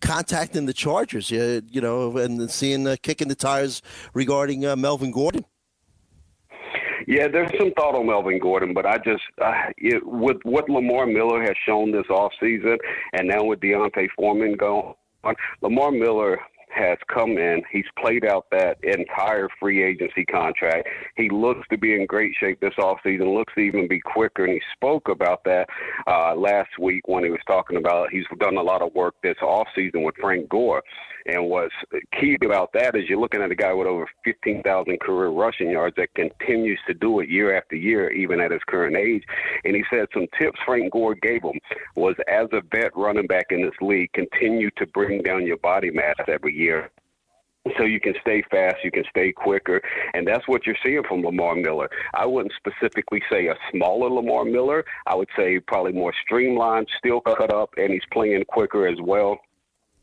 [0.00, 1.32] contacting the Chargers?
[1.32, 3.80] Uh, you know, and seeing uh, kicking the tires
[4.12, 5.44] regarding uh, Melvin Gordon.
[7.06, 11.06] Yeah, there's some thought on Melvin Gordon, but I just uh, it, with what Lamar
[11.06, 12.76] Miller has shown this offseason,
[13.14, 14.92] and now with D'Onta Foreman going
[15.24, 16.38] on, Lamar Miller
[16.78, 17.62] has come in.
[17.70, 20.88] He's played out that entire free agency contract.
[21.16, 24.44] He looks to be in great shape this offseason, looks to even be quicker.
[24.44, 25.68] And he spoke about that
[26.06, 29.36] uh, last week when he was talking about he's done a lot of work this
[29.42, 30.82] offseason with Frank Gore.
[31.26, 31.74] And what's
[32.18, 35.96] key about that is you're looking at a guy with over 15,000 career rushing yards
[35.96, 39.24] that continues to do it year after year, even at his current age.
[39.64, 41.58] And he said some tips Frank Gore gave him
[41.96, 45.90] was as a vet running back in this league, continue to bring down your body
[45.90, 46.67] mass every year
[47.76, 49.80] so you can stay fast, you can stay quicker,
[50.14, 51.88] and that's what you're seeing from Lamar Miller.
[52.14, 54.84] I wouldn't specifically say a smaller Lamar Miller.
[55.06, 59.38] I would say probably more streamlined, still cut up, and he's playing quicker as well.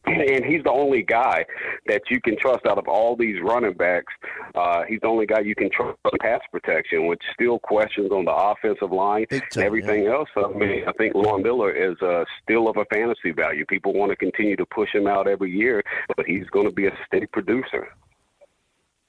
[0.36, 1.46] And he's the only guy
[1.88, 4.14] that you can trust out of all these running backs.
[4.54, 8.26] Uh, he's the only guy you can trust in pass protection, which still questions on
[8.26, 10.30] the offensive line and everything else.
[10.36, 13.66] I mean, I think Lamar Miller is uh, still of a fantasy value.
[13.66, 15.84] People want to continue to push him out every year,
[16.16, 17.90] but he's going to be a steady producer.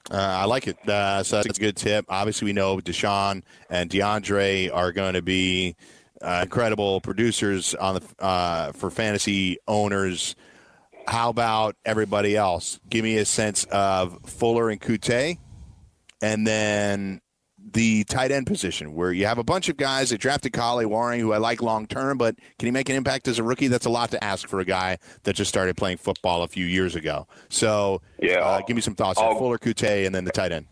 [0.09, 0.77] Uh, I like it.
[0.87, 2.05] Uh, so that's a good tip.
[2.09, 5.75] Obviously, we know Deshaun and DeAndre are going to be
[6.21, 10.35] uh, incredible producers on the uh, for fantasy owners.
[11.07, 12.79] How about everybody else?
[12.89, 15.37] Give me a sense of Fuller and Coutee,
[16.21, 17.21] and then
[17.71, 21.19] the tight end position, where you have a bunch of guys that drafted Kahale Warring,
[21.19, 23.67] who I like long term, but can he make an impact as a rookie?
[23.67, 26.65] That's a lot to ask for a guy that just started playing football a few
[26.65, 27.27] years ago.
[27.49, 30.67] So, Yeah, uh, give me some thoughts on Fuller, Coutee, and then the tight end.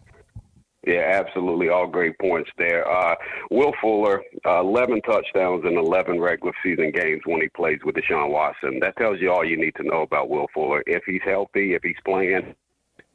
[0.85, 1.69] Yeah, absolutely.
[1.69, 2.87] All great points there.
[2.87, 3.15] Uh,
[3.49, 8.29] Will Fuller, uh, 11 touchdowns in 11 regular season games when he plays with Deshaun
[8.29, 8.79] Watson.
[8.81, 10.83] That tells you all you need to know about Will Fuller.
[10.85, 12.53] If he's healthy, if he's playing,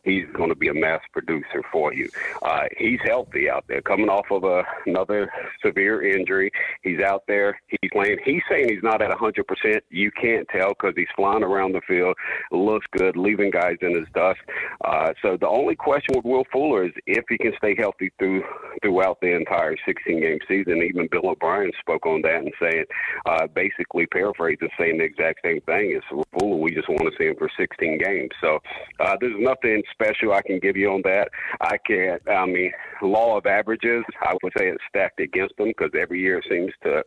[0.03, 2.09] he's going to be a mass producer for you.
[2.43, 5.31] Uh, he's healthy out there, coming off of a, another
[5.65, 6.51] severe injury.
[6.83, 7.61] He's out there.
[7.69, 8.19] He's playing.
[8.25, 9.81] He's saying he's not at 100%.
[9.91, 12.17] You can't tell because he's flying around the field,
[12.51, 14.41] looks good, leaving guys in his dust.
[14.85, 18.43] Uh, so the only question with Will Fuller is if he can stay healthy through
[18.83, 20.83] throughout the entire 16-game season.
[20.83, 22.85] Even Bill O'Brien spoke on that and saying,
[23.27, 25.93] uh, basically paraphrasing, saying the exact same thing.
[25.97, 26.03] Is
[26.39, 28.31] Fuller, we just want to see him for 16 games.
[28.41, 28.59] So
[29.01, 31.29] uh, there's nothing special I can give you on that.
[31.61, 32.22] I can't.
[32.29, 32.72] I mean,
[33.03, 34.05] law of averages.
[34.22, 37.03] I would say it's stacked against them because every year it seems to.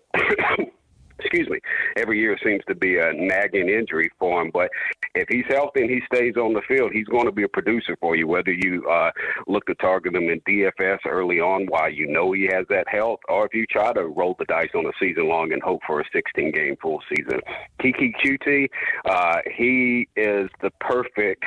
[1.20, 1.60] Excuse me.
[1.98, 4.70] Every year seems to be a nagging injury for him, but
[5.16, 7.96] if he's healthy and he stays on the field, he's going to be a producer
[8.00, 8.28] for you.
[8.28, 9.12] Whether you uh,
[9.48, 13.20] look to target him in DFS early on, while you know he has that health,
[13.30, 16.02] or if you try to roll the dice on a season long and hope for
[16.02, 17.40] a 16 game full season.
[17.80, 18.70] Keke Coutee,
[19.06, 21.44] uh, he is the perfect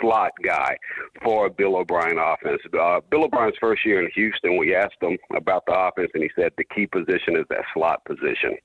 [0.00, 0.76] slot guy
[1.22, 2.60] for Bill O'Brien offense.
[2.78, 6.30] Uh, Bill O'Brien's first year in Houston, we asked him about the offense, and he
[6.36, 8.56] said the key position is that slot position.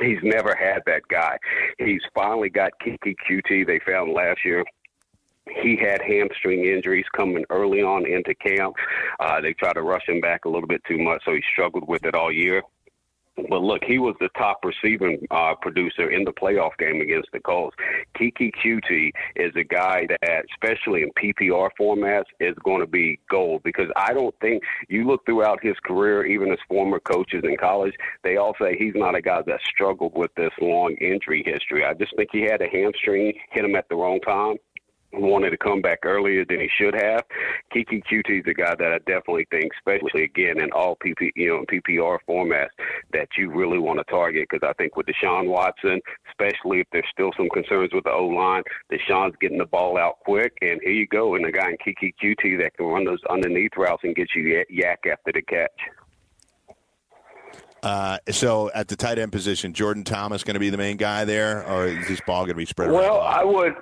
[0.00, 1.36] He's never had that guy.
[1.78, 4.64] He's finally got Keke Coutee they found last year.
[5.62, 8.74] He had hamstring injuries coming early on into camp.
[9.18, 11.88] Uh, they tried to rush him back a little bit too much, so he struggled
[11.88, 12.62] with it all year.
[13.48, 17.40] But look, he was the top receiving uh, producer in the playoff game against the
[17.40, 17.76] Colts.
[18.16, 23.62] Keke Coutee is a guy that, especially in PPR formats, is going to be gold
[23.62, 27.94] because I don't think you look throughout his career, even his former coaches in college,
[28.22, 31.84] they all say he's not a guy that struggled with this long injury history.
[31.84, 34.56] I just think he had a hamstring hit him at the wrong time
[35.12, 37.24] wanted to come back earlier than he should have.
[37.74, 41.48] Keke Coutee is a guy that I definitely think, especially again in all PP, you
[41.48, 42.68] know, PPR formats,
[43.12, 46.00] that you really want to target because I think with Deshaun Watson,
[46.30, 50.20] especially if there's still some concerns with the O line, Deshaun's getting the ball out
[50.20, 53.22] quick, and here you go, and a guy in Keke Coutee that can run those
[53.28, 55.70] underneath routes and get you yak after the catch.
[57.82, 61.24] Uh, so at the tight end position, Jordan Thomas going to be the main guy
[61.24, 63.00] there, or is this ball going to be spread around?
[63.00, 63.74] Well, I would.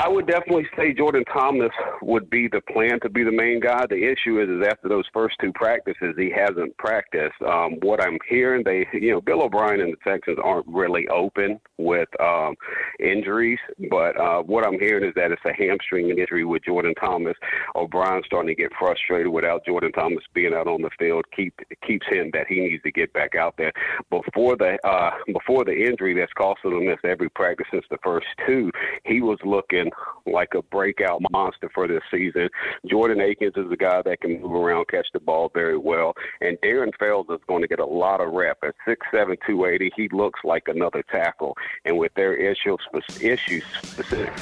[0.00, 1.72] I would definitely say Jordan Thomas
[2.02, 3.84] would be the plan to be the main guy.
[3.90, 7.34] The issue is, is after those first two practices, he hasn't practiced.
[7.44, 11.58] Um, what I'm hearing, they, you know, Bill O'Brien and the Texans aren't really open
[11.78, 12.54] with um,
[13.00, 13.58] injuries,
[13.90, 17.34] but uh, what I'm hearing is that it's a hamstring injury with Jordan Thomas.
[17.74, 21.24] O'Brien's starting to get frustrated without Jordan Thomas being out on the field.
[21.34, 23.72] Keep keeps him that he needs to get back out there
[24.10, 28.26] before the uh, before the injury that's costing him miss every practice since the first
[28.46, 28.70] two.
[29.04, 29.87] He was looking
[30.26, 32.48] like a breakout monster for this season.
[32.86, 36.58] Jordan Akins is a guy that can move around, catch the ball very well, and
[36.60, 39.90] Darren Fells is going to get a lot of rep at six seven two eighty.
[39.96, 42.78] He looks like another tackle, and with their issues
[43.20, 44.32] issues specific,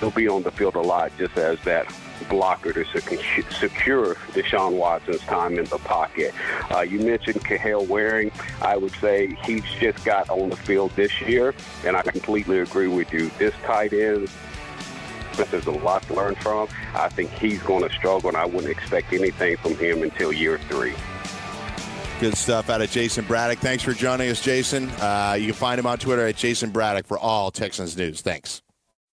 [0.00, 1.92] he'll be on the field a lot, just as that
[2.28, 6.34] blocker to secure Deshaun Watson's time in the pocket.
[6.70, 8.30] Uh, you mentioned Kahale Warring.
[8.60, 11.54] I would say he's just got on the field this year,
[11.84, 13.30] and I completely agree with you.
[13.38, 14.28] This tight end,
[15.50, 16.68] there's a lot to learn from.
[16.94, 20.58] I think he's going to struggle, and I wouldn't expect anything from him until year
[20.68, 20.94] three.
[22.20, 23.58] Good stuff out of Jayson Braddock.
[23.58, 24.88] Thanks for joining us, Jayson.
[25.00, 28.20] Uh, you can find him on Twitter at Jayson Braddock for all Texans news.
[28.20, 28.62] Thanks.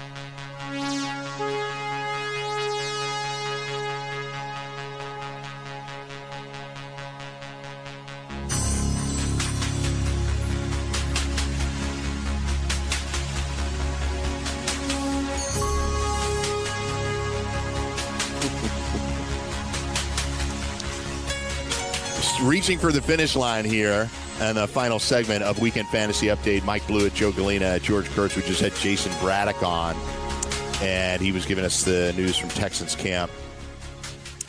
[0.00, 0.29] you
[22.50, 26.64] reaching for the finish line here and the final segment of Weekend Fantasy Update.
[26.64, 28.34] Mike Blewett, Joe Galena, George Kurtz.
[28.34, 29.94] We just had Jayson Braddock on,
[30.82, 33.30] and he was giving us the news from Texans camp.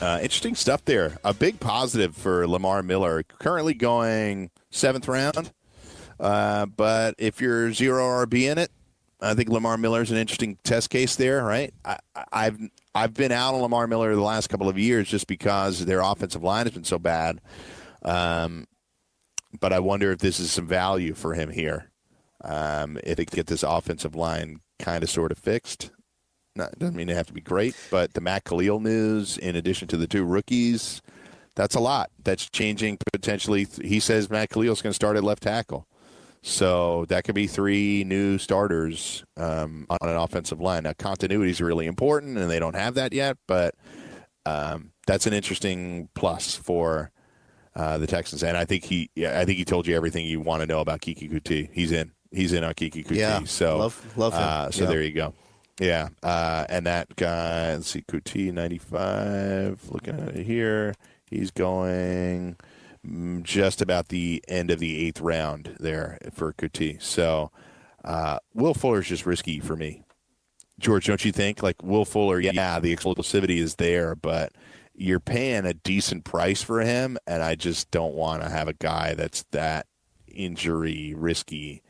[0.01, 1.19] Uh, interesting stuff there.
[1.23, 5.53] A big positive for Lamar Miller, currently going seventh round.
[6.19, 8.71] Uh, but if you're zero RB in it,
[9.21, 11.71] I think Lamar Miller is an interesting test case there, right?
[11.85, 11.99] I,
[12.33, 12.57] I've
[12.95, 16.41] I've been out on Lamar Miller the last couple of years just because their offensive
[16.41, 17.39] line has been so bad.
[18.03, 18.67] Um,
[19.59, 21.91] but I wonder if this is some value for him here.
[22.43, 25.91] Um, if they get this offensive line kind of sort of fixed.
[26.55, 29.55] No, it doesn't mean they have to be great, but the Matt Kalil news, in
[29.55, 31.01] addition to the two rookies,
[31.55, 32.09] that's a lot.
[32.23, 33.67] That's changing potentially.
[33.81, 35.87] He says Matt Kalil is going to start at left tackle.
[36.43, 40.83] So that could be three new starters um, on an offensive line.
[40.83, 43.75] Now, continuity is really important, and they don't have that yet, but
[44.45, 47.11] um, that's an interesting plus for
[47.75, 48.43] uh, the Texans.
[48.43, 50.79] And I think he, yeah, I think he told you everything you want to know
[50.79, 51.69] about Keke Coutee.
[51.71, 52.11] He's in.
[52.31, 53.17] He's in on Keke Coutee.
[53.17, 54.41] Yeah, so love- love him.
[54.41, 54.89] Uh, so Yeah.
[54.89, 55.33] there you go.
[55.79, 59.81] Yeah, uh, and that guy, let's see, Coutee ninety five.
[59.89, 60.93] Looking at it here,
[61.29, 62.55] he's going
[63.07, 67.01] mm, just about the end of the eighth round there for Coutee.
[67.01, 67.51] So
[68.05, 70.03] uh, Will Fuller's just risky for me.
[70.79, 71.63] George, don't you think?
[71.63, 74.51] Like Will Fuller, yeah, the explosivity is there, but
[75.01, 78.73] you're paying a decent price for him, and I just don't want to have a
[78.73, 79.87] guy that's that
[80.27, 81.81] injury risky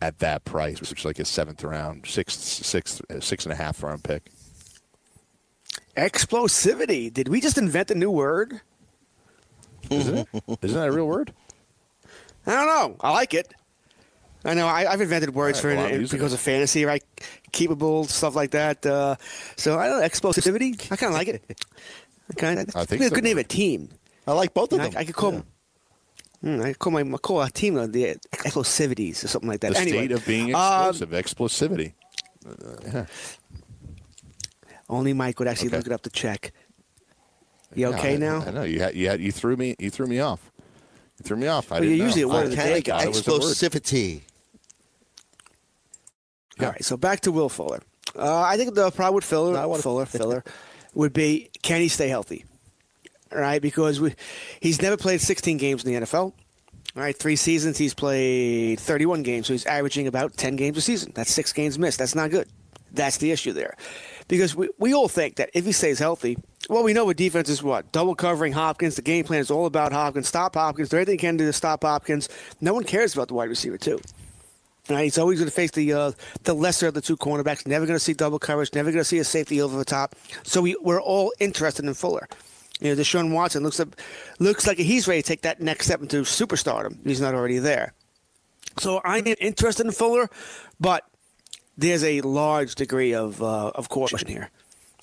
[0.00, 3.82] at that price, which is like a seventh round, sixth, sixth, six and a half
[3.82, 4.30] round pick.
[5.94, 7.12] Explosivity.
[7.12, 8.62] Did we just invent a new word?
[9.90, 10.28] Isn't it?
[10.62, 11.34] Isn't that a real word?
[12.46, 12.96] I don't know.
[13.00, 13.52] I like it.
[14.44, 14.66] I know.
[14.66, 16.36] I, I've invented words right, for well, it because it.
[16.36, 17.02] of fantasy, right?
[17.52, 18.86] Keepable stuff like that.
[18.86, 19.16] Uh,
[19.56, 20.06] so I don't know.
[20.06, 20.80] Explosivity.
[20.90, 21.64] I kind of like it.
[22.30, 22.74] I kind of.
[22.76, 23.14] I think a so.
[23.14, 23.90] good name of a team.
[24.26, 24.98] I like both of I, them.
[24.98, 25.42] I could call.
[26.42, 29.72] Hmm, I call my I call a team uh, the explosivities or something like that.
[29.74, 31.92] The anyway, state of being um, explosive, explosivity.
[32.94, 33.04] Uh,
[34.88, 35.78] only Mike would actually Okay.
[35.78, 36.52] look it up to check.
[37.74, 38.44] You yeah, okay I, now?
[38.46, 40.50] I know you had, you had, you threw me you threw me off.
[41.18, 41.72] You threw me off.
[41.72, 42.30] I Well, didn't you're usually know.
[42.30, 42.98] a word I of the kinda day guy.
[42.98, 43.40] thought it was a word.
[43.42, 44.20] Explosivity.
[46.60, 47.80] All right, so back to Will Fuller.
[48.14, 50.44] Uh, I think the problem with Fuller, No, I wanna- Fuller, Fuller,
[50.96, 52.44] would be can he stay healthy?
[53.32, 54.14] Right, because we,
[54.60, 56.32] he's never played 16 games in the NFL.
[56.94, 61.12] Right, three seasons he's played 31 games, so he's averaging about 10 games a season.
[61.14, 61.98] That's six games missed.
[61.98, 62.48] That's not good.
[62.92, 63.76] That's the issue there,
[64.26, 66.38] because we we all think that if he stays healthy,
[66.70, 68.96] well, we know what defense is what double covering Hopkins.
[68.96, 70.28] The game plan is all about Hopkins.
[70.28, 70.88] Stop Hopkins.
[70.88, 72.30] Do everything he can do to stop Hopkins.
[72.62, 74.00] No one cares about the wide receiver too.
[74.88, 76.12] Right, he's always going to face the uh,
[76.44, 77.66] the lesser of the two cornerbacks.
[77.66, 78.72] Never going to see double coverage.
[78.72, 80.14] Never going to see a safety over the top.
[80.44, 82.28] So we, we're all interested in Fuller.
[82.80, 83.80] You know, Deshaun Watson looks
[84.38, 87.04] looks like he's ready to take that next step into superstardom.
[87.04, 87.94] He's not already there.
[88.78, 90.30] So I am interested in Fuller,
[90.78, 91.04] but
[91.76, 94.50] there's a large degree of uh, of caution here.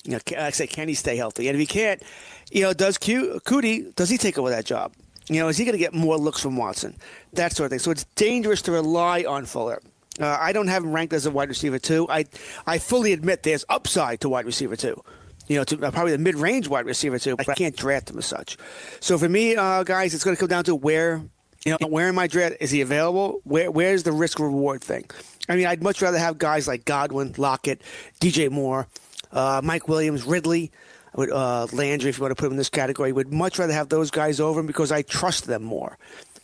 [0.04, 1.48] You know, like I say, can he stay healthy?
[1.48, 2.02] And if he can't,
[2.50, 4.92] you know, does Q, Coutee does he take over that job?
[5.28, 6.96] You know, is he going to get more looks from Watson?
[7.32, 7.78] That sort of thing.
[7.78, 9.80] So it's dangerous to rely on Fuller.
[10.20, 12.06] Uh, I don't have him ranked as a wide receiver two.
[12.08, 12.26] I
[12.66, 15.02] I fully admit there's upside to wide receiver two.
[15.48, 18.18] You know, to uh, probably the mid-range wide receiver two, but I can't draft him
[18.18, 18.56] as such.
[19.00, 21.22] So for me, uh, guys, it's going to come down to where,
[21.66, 23.40] you know, where in my draft is he available?
[23.44, 25.04] Where where's the risk reward thing?
[25.48, 27.82] I mean, I'd much rather have guys like Godwin, Lockett,
[28.20, 28.86] DJ Moore,
[29.32, 30.70] uh, Mike Williams, Ridley,
[31.16, 33.12] Would, uh, Landry, if you want to put him in this category.
[33.12, 35.98] Would much rather have those guys over him because I trust them more.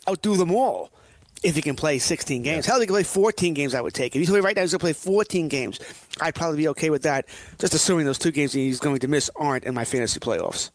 [0.07, 0.91] Outdo them all
[1.43, 2.65] if he can play 16 games.
[2.65, 4.19] Hell, if he can play 14 games, I would take it.
[4.19, 5.79] If you told me right now he's going to play 14 games,
[6.19, 7.25] I'd probably be okay with that,
[7.57, 10.71] just assuming those two games he's going to miss aren't in my fantasy playoffs.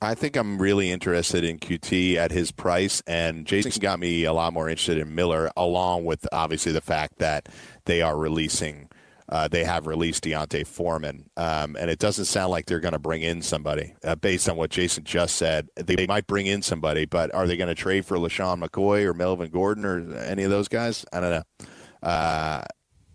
[0.00, 4.32] I think I'm really interested in Coutee at his price, and Jayson got me a
[4.32, 7.48] lot more interested in Miller, along with obviously the fact that
[7.84, 8.87] they are releasing,
[9.28, 12.98] uh, they have released D'Onta Foreman, um, and it doesn't sound like they're going to
[12.98, 15.68] bring in somebody uh, based on what Jayson just said.
[15.76, 19.04] They, they might bring in somebody, but are they going to trade for LeSean McCoy
[19.04, 21.04] or Melvin Gordon or any of those guys?
[21.12, 21.66] I don't know.
[22.02, 22.62] Uh,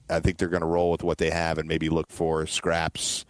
[0.10, 3.26] I think they're going to roll with what they have and maybe look for scraps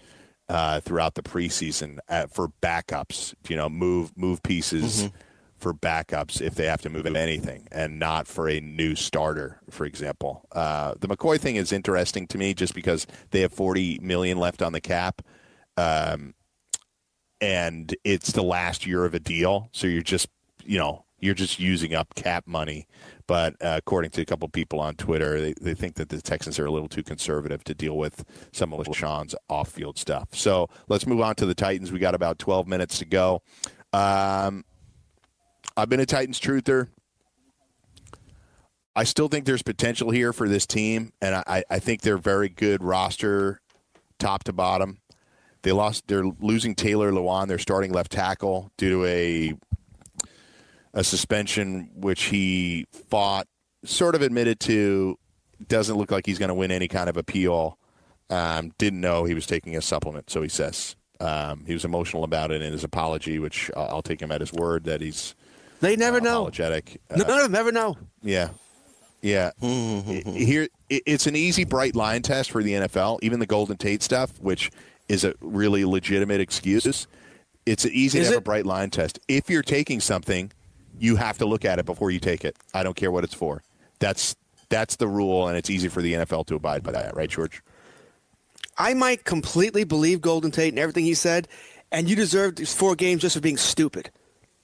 [0.50, 3.34] uh, throughout the preseason uh, for backups.
[3.48, 5.10] You know, move move pieces
[5.64, 9.86] for backups if they have to move anything, and not for a new starter, for
[9.86, 10.46] example.
[10.52, 14.62] Uh, the McCoy thing is interesting to me just because they have forty million left
[14.62, 15.22] on the cap.
[15.78, 16.36] Um,
[17.40, 20.28] and it's the last year of a deal, so you're just
[20.66, 22.86] you know you're just using up cap money.
[23.26, 26.60] But uh, according to a couple people on Twitter, they, they think that the Texans
[26.60, 30.28] are a little too conservative to deal with some of LeSean's off-field stuff.
[30.34, 31.94] So let's move on to the Titans.
[31.94, 33.42] We got about 12 minutes to go.
[33.94, 34.66] Um,
[35.76, 36.88] I've been a Titans truther.
[38.96, 42.48] I still think there's potential here for this team, and I, I think they're very
[42.50, 43.60] good roster,
[44.20, 45.00] top to bottom.
[45.64, 46.08] They lost.
[46.08, 49.54] They're losing Taylor Lewan, their starting left tackle, due to a
[50.94, 53.48] a suspension, which he fought,
[53.84, 55.18] sort of admitted to.
[55.68, 57.80] Doesn't look like he's going to win any kind of appeal.
[58.30, 62.24] Um, didn't know he was taking a supplement, so he says um, he was emotional
[62.24, 65.34] about it in his apology, which I'll, I'll take him at his word that he's
[65.84, 66.38] They never know.
[66.48, 67.00] apologetic.
[67.10, 67.98] Uh, None of them ever know.
[68.24, 68.50] yeah.
[69.22, 69.52] Yeah.
[69.62, 73.20] Here, i- it's an easy, bright line test for the NFL.
[73.22, 74.70] Even the Golden Tate stuff, which
[75.08, 77.08] is a really legitimate excuse.
[77.66, 78.38] It's an easy Is to have it?
[78.40, 79.20] a bright line test.
[79.30, 80.52] If you're taking something,
[81.00, 82.58] you have to look at it before you take it.
[82.74, 83.64] I don't care what it's for.
[84.00, 84.36] That's
[84.70, 87.62] that's the rule, and it's easy for the NFL to abide by that, right, George?
[88.78, 91.48] I might completely believe Golden Tate and everything he said,
[91.92, 94.10] and you deserve these four games just for being stupid,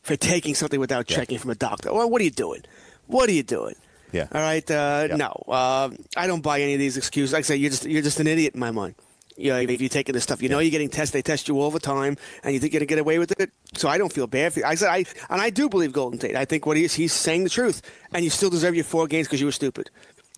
[0.10, 1.94] for taking something without checking from a doctor.
[1.94, 2.64] Well, what are you doing?
[3.08, 3.76] What are you doing?
[4.12, 4.28] Yeah.
[4.34, 4.70] All right.
[4.70, 5.16] Uh, Yeah.
[5.16, 7.32] No, uh, I don't buy any of these excuses.
[7.34, 8.96] Like I say, you're just you're just an idiot in my mind.
[9.38, 11.14] You know, if you're taking this stuff, you know you're getting tested.
[11.20, 13.52] They test you all the time, and you think you're gonna get away with it.
[13.78, 14.66] So I don't feel bad for you.
[14.66, 16.36] I said I and I do believe Golden Tate.
[16.36, 17.82] I think what he is, he's saying the truth,
[18.12, 19.90] and you still deserve your four games because you were stupid.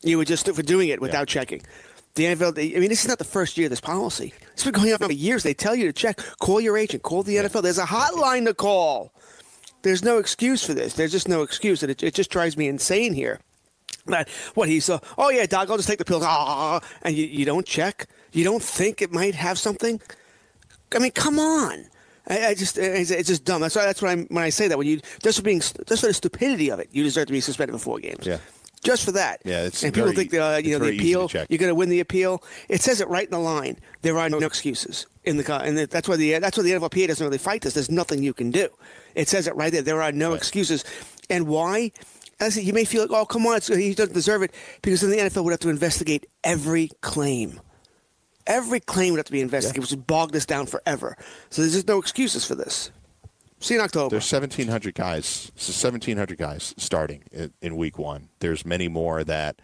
[0.03, 1.61] You were just for doing it without checking.
[2.15, 2.59] The NFL.
[2.59, 4.34] I mean, this is not the first year of this policy.
[4.53, 5.43] It's been going on for years.
[5.43, 6.19] They tell you to check.
[6.39, 7.03] Call your agent.
[7.03, 7.63] Call the NFL.
[7.63, 9.13] There's a hotline to call.
[9.84, 10.93] There's no excuse for this.
[10.93, 13.39] There's just no excuse, and it, it just drives me insane here.
[14.07, 16.23] That what he's uh, oh yeah, doc, I'll just take the pills.
[16.25, 18.07] Ah, and you, you don't check.
[18.32, 20.01] You don't think it might have something.
[20.95, 21.86] I mean, come on.
[22.27, 23.61] I, I just it's, it's just dumb.
[23.61, 26.01] That's why that's what I'm when I say that when you just for being just
[26.01, 28.25] for the stupidity of it, you deserve to be suspended for four games.
[28.25, 28.38] Yeah.
[28.84, 29.41] Just for that.
[29.45, 31.29] Yeah, it's and people very- think uh, you know the appeal.
[31.49, 32.43] You're going to win the appeal.
[32.67, 33.77] It says it right in the line.
[34.01, 37.26] There are no excuses in the and that's why the that's why the NFLPA doesn't
[37.26, 37.74] really fight this.
[37.74, 38.69] There's nothing you can do.
[39.15, 39.82] It says it right there.
[39.82, 40.84] There are no excuses.
[41.30, 41.91] And why?
[42.39, 44.51] As you may feel like, oh, come on, it's, he doesn't deserve it,
[44.82, 47.59] because then the NFL would have to investigate every claim.
[48.47, 51.15] Every claim would have to be investigated, which would bog this down forever.
[51.51, 52.89] So there's just no excuses for this.
[53.59, 54.09] See you in October.
[54.09, 55.51] There's 1,700 guys.
[55.55, 58.30] So 1,700 guys starting in, in week one.
[58.39, 59.61] There's many more that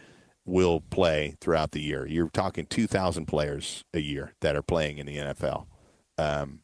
[0.47, 2.07] will play throughout the year.
[2.07, 5.67] You're talking 2,000 players a year that are playing in the NFL.
[6.17, 6.61] Um,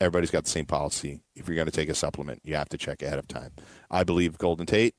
[0.00, 1.20] everybody's got the same policy.
[1.34, 3.52] If you're going to take a supplement, you have to check ahead of time.
[3.90, 4.96] I believe Golden Tate.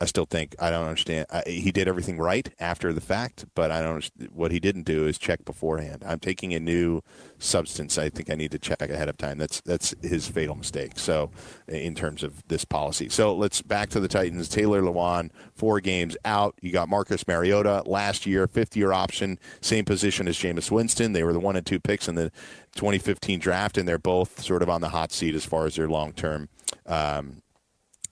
[0.00, 1.26] I still think I don't understand.
[1.30, 4.08] I, he did everything right after the fact, but I don't.
[4.32, 6.02] What he didn't do is check beforehand.
[6.06, 7.02] I'm taking a new
[7.38, 7.96] substance.
[7.96, 9.38] I think I need to check ahead of time.
[9.38, 10.92] That's that's his fatal mistake.
[10.98, 11.30] So,
[11.68, 14.48] in terms of this policy, so let's back to the Titans.
[14.48, 16.54] Taylor Lewan, four games out.
[16.60, 21.12] You got Marcus Mariota last year, fifth year option, same position as Jameis Winston.
[21.12, 22.30] They were the one and two picks in the
[22.74, 25.88] 2015 draft, and they're both sort of on the hot seat as far as their
[25.88, 26.48] long term.
[26.86, 27.42] Um,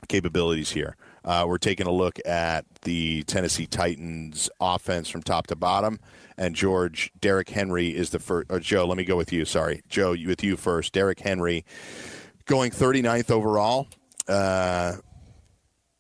[0.09, 0.97] capabilities here.
[1.25, 6.01] Uh, we're taking a look at the Tennessee Titans offense from top to bottom.
[6.37, 8.51] And George, Derrick Henry is the first.
[8.51, 9.45] Or Joe, let me go with you.
[9.45, 9.83] Sorry.
[9.89, 10.93] Joe, with you first.
[10.93, 11.65] Derrick Henry
[12.47, 13.89] going 39th overall.
[14.27, 14.95] Uh,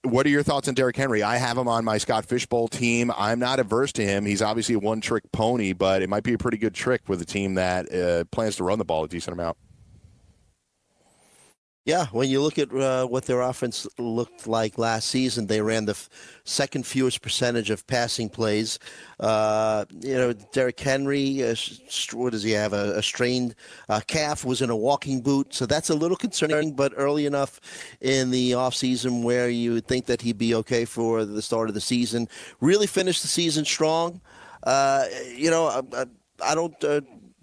[0.02, 1.22] what are your thoughts on Derrick Henry?
[1.22, 3.12] I have him on my Scott Fishbowl team.
[3.16, 4.26] I'm not averse to him.
[4.26, 7.22] He's obviously a one trick pony, but it might be a pretty good trick with
[7.22, 9.56] a team that uh, plans to run the ball a decent amount.
[11.84, 15.84] Yeah, when you look at uh, what their offense looked like last season, they ran
[15.84, 16.08] the f-
[16.44, 18.78] second fewest percentage of passing plays.
[19.18, 21.56] Uh, you know, Derrick Henry, uh,
[22.12, 22.72] what does he have?
[22.72, 23.56] A, a strained
[23.88, 26.72] uh, calf, was in a walking boot, so that's a little concerning.
[26.72, 27.60] But early enough
[28.00, 31.74] in the offseason where you would think that he'd be okay for the start of
[31.74, 32.28] the season.
[32.60, 34.20] Really finished the season strong.
[34.62, 36.06] Uh, you know, I, I,
[36.44, 36.84] I don't.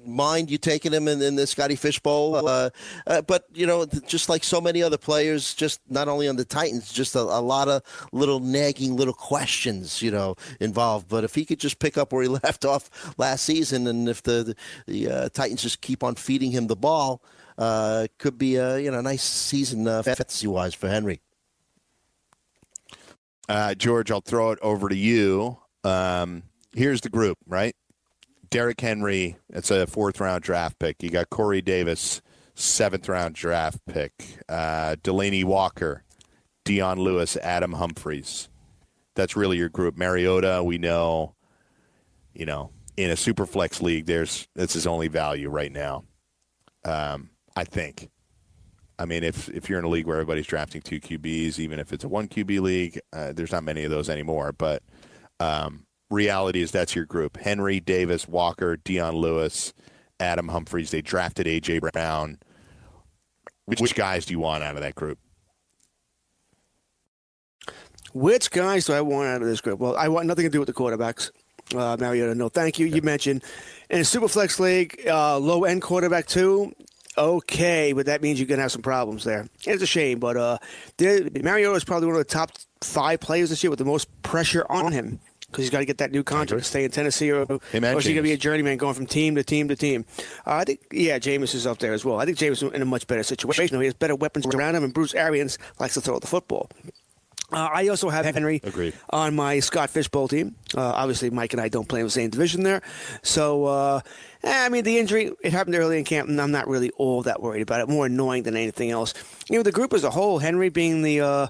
[0.05, 2.47] Mind you taking him in, in the Scotty Fishbowl.
[2.47, 2.69] Uh,
[3.05, 6.45] uh, but, you know, just like so many other players, just not only on the
[6.45, 11.09] Titans, just a, a lot of little nagging little questions, you know, involved.
[11.09, 14.23] But if he could just pick up where he left off last season, and if
[14.23, 14.55] the,
[14.87, 17.21] the, the uh, Titans just keep on feeding him the ball,
[17.57, 21.19] uh, could be a, you know, nice season uh, fantasy-wise for Henry.
[23.49, 25.57] Uh, George, I'll throw it over to you.
[25.83, 26.43] Um,
[26.73, 27.75] here's the group, right?
[28.49, 31.03] Derrick Henry, it's a fourth round draft pick.
[31.03, 32.21] You got Corey Davis,
[32.55, 34.39] seventh round draft pick.
[34.47, 36.03] Uh, Delanie Walker,
[36.65, 38.49] Dion Lewis, Adam Humphries.
[39.15, 39.97] That's really your group.
[39.97, 41.35] Mariota, we know,
[42.33, 46.03] you know, in a super flex league, there's that's his only value right now.
[46.85, 48.09] Um, I think.
[48.97, 51.93] I mean, if if you're in a league where everybody's drafting two QBs, even if
[51.93, 54.51] it's a one QB league, uh, there's not many of those anymore.
[54.51, 54.83] But
[55.39, 59.73] um, reality is that's your group: Henry, Davis, Walker, Dion Lewis,
[60.19, 60.91] Adam Humphries.
[60.91, 62.39] They drafted AJ Brown.
[63.65, 65.19] Which guys do you want out of that group?
[68.13, 69.79] Which guys do I want out of this group?
[69.79, 71.29] Well, I want nothing to do with the quarterbacks.
[71.75, 72.87] Uh, Mariota, no, thank you.
[72.87, 73.43] You mentioned
[73.91, 76.73] in a Superflex league, uh, low end quarterback too.
[77.15, 79.47] Okay, but that means you're gonna have some problems there.
[79.67, 80.57] It's a shame, but uh,
[80.99, 82.51] Mariota is probably one of the top
[82.81, 85.19] five players this year with the most pressure on him
[85.51, 87.79] because he's got to get that new contract to stay in Tennessee, or, or Hey,
[87.79, 90.05] is he gonna be a journeyman going from team to team to team?
[90.45, 92.19] Uh, I think, yeah, Jameis is up there as well.
[92.19, 93.79] I think Jameis is in a much better situation.
[93.79, 96.69] He has better weapons around him, and Bruce Arians likes to throw the football.
[97.51, 98.93] Uh, I also have Henry Agreed.
[99.09, 100.55] on my Scott Fishbowl team.
[100.75, 102.83] Uh, obviously, Mike and I don't play in the same division there.
[103.23, 104.01] So, uh,
[104.43, 107.23] eh, I mean, the injury, it happened early in camp, and I'm not really all
[107.23, 107.89] that worried about it.
[107.89, 109.15] More annoying than anything else.
[109.49, 111.49] You know, the group as a whole, Henry being the.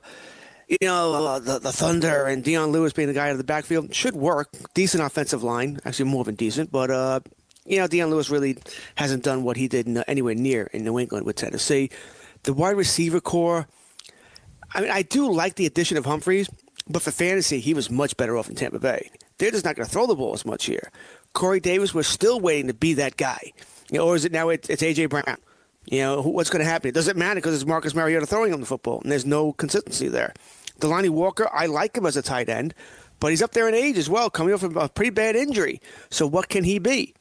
[0.70, 3.38] Uh, you know, uh, the, the Thunder and Dion Lewis being the guy out of
[3.38, 4.50] the backfield should work.
[4.74, 7.20] Decent offensive line, actually more than decent, but uh,
[7.66, 8.58] you know, Dion Lewis really
[8.96, 11.90] hasn't done what he did in, anywhere near in New England with Tennessee.
[12.44, 13.68] The wide receiver corps,
[14.74, 16.50] I mean, I do like the addition of Humphries,
[16.88, 19.12] but for fantasy, he was much better off in Tampa Bay.
[19.38, 20.92] They're just not going to throw the ball as much here.
[21.34, 23.54] Corey Davis, we're still waiting to be that guy.
[23.92, 25.38] You know, or is it now it, it's AJ Brown?
[25.86, 26.90] You know, what's going to happen?
[26.90, 30.08] It doesn't matter because it's Marcus Mariota throwing him the football, and there's no consistency
[30.08, 30.34] there.
[30.80, 32.74] Delanie Walker, I like him as a tight end,
[33.20, 35.82] but he's up there in age as well, coming off of a pretty bad injury.
[36.10, 37.14] So what can he be?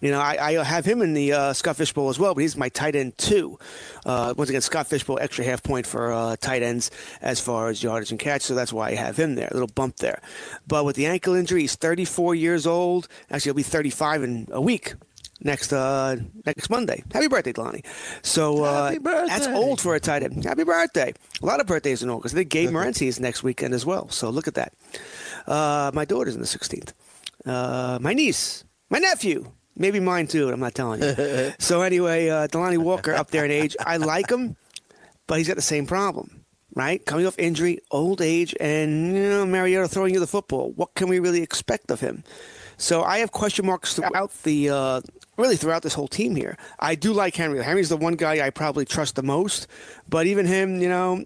[0.00, 2.58] You know, I, I have him in the uh, Scott Fishbowl as well, but he's
[2.58, 3.58] my tight end too.
[4.04, 6.90] Uh, once again, Scott Fishbowl extra half point for uh, tight ends
[7.22, 9.48] as far as yardage and catch, so that's why I have him there.
[9.50, 10.20] A little bump there.
[10.66, 13.08] But with the ankle injury, he's 34 years old.
[13.30, 14.94] Actually, he'll be 35 in a week
[15.44, 16.16] next uh,
[16.46, 17.04] next Monday.
[17.12, 17.84] Happy birthday, Lonnie.
[18.22, 19.26] So uh, Happy birthday.
[19.28, 20.44] that's old for a tight end.
[20.44, 21.12] Happy birthday.
[21.42, 22.34] A lot of birthdays in August.
[22.34, 24.08] I think Gabe Morency is next weekend as well.
[24.08, 24.72] So look at that.
[25.46, 26.92] Uh, my daughter's in the 16th.
[27.44, 30.48] Uh, my niece, my nephew, maybe mine too.
[30.50, 31.52] I'm not telling you.
[31.58, 33.76] so anyway, uh, Delanie Walker up there in age.
[33.78, 34.56] I like him,
[35.26, 37.04] but he's got the same problem, right?
[37.04, 40.72] Coming off injury, old age, and you know, Mariota throwing you the football.
[40.72, 42.24] What can we really expect of him?
[42.84, 45.00] So I have question marks throughout the uh,
[45.38, 46.58] really throughout this whole team here.
[46.78, 47.64] I do like Henry.
[47.64, 49.68] Henry's the one guy I probably trust the most,
[50.06, 51.24] but even him, you know,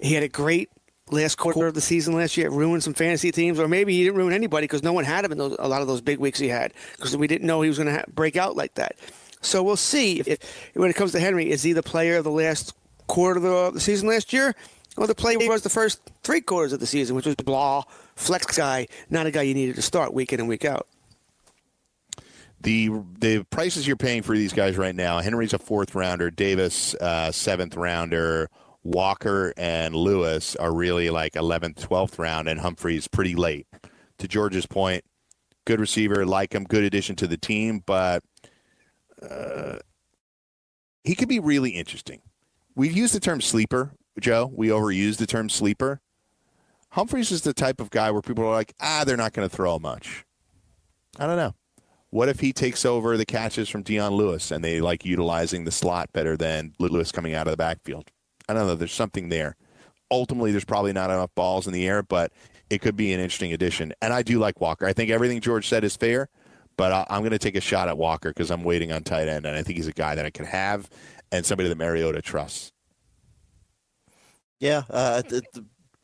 [0.00, 0.68] he had a great
[1.12, 2.48] last quarter of the season last year.
[2.48, 5.24] It ruined some fantasy teams, or maybe he didn't ruin anybody because no one had
[5.24, 7.62] him in those, a lot of those big weeks he had because we didn't know
[7.62, 8.96] he was going to ha- break out like that.
[9.42, 10.40] So we'll see if, if
[10.74, 12.74] when it comes to Henry, is he the player of the last
[13.06, 14.56] quarter of the, the season last year?
[14.96, 17.84] Well, the play was the first three quarters of the season, which was blah,
[18.16, 20.88] flex guy, not a guy you needed to start week in and week out.
[22.60, 25.20] The the prices you're paying for these guys right now.
[25.20, 26.30] Henry's a fourth rounder.
[26.30, 28.48] Davis uh, seventh rounder.
[28.82, 33.66] Walker and Lewis are really like 11th, 12th round, and Humphrey's pretty late.
[34.18, 35.04] To George's point,
[35.66, 38.22] good receiver, like him, good addition to the team, but
[39.20, 39.78] uh,
[41.04, 42.22] he could be really interesting.
[42.74, 44.50] We use the term sleeper, Joe.
[44.54, 46.00] We overuse the term sleeper.
[46.90, 49.54] Humphries is the type of guy where people are like, ah, they're not going to
[49.54, 50.24] throw much.
[51.18, 51.54] I don't know.
[52.10, 55.72] What if he takes over the catches from Dion Lewis and they like utilizing the
[55.72, 58.10] slot better than Lewis coming out of the backfield?
[58.48, 58.74] I don't know.
[58.74, 59.56] There's something there.
[60.10, 62.32] Ultimately, there's probably not enough balls in the air, but
[62.70, 63.92] it could be an interesting addition.
[64.00, 64.86] And I do like Walker.
[64.86, 66.28] I think everything George said is fair,
[66.76, 69.28] but I- I'm going to take a shot at Walker because I'm waiting on tight
[69.28, 70.88] end, and I think he's a guy that I could have
[71.32, 72.70] and somebody that Mariota trusts.
[74.60, 75.22] Yeah, uh,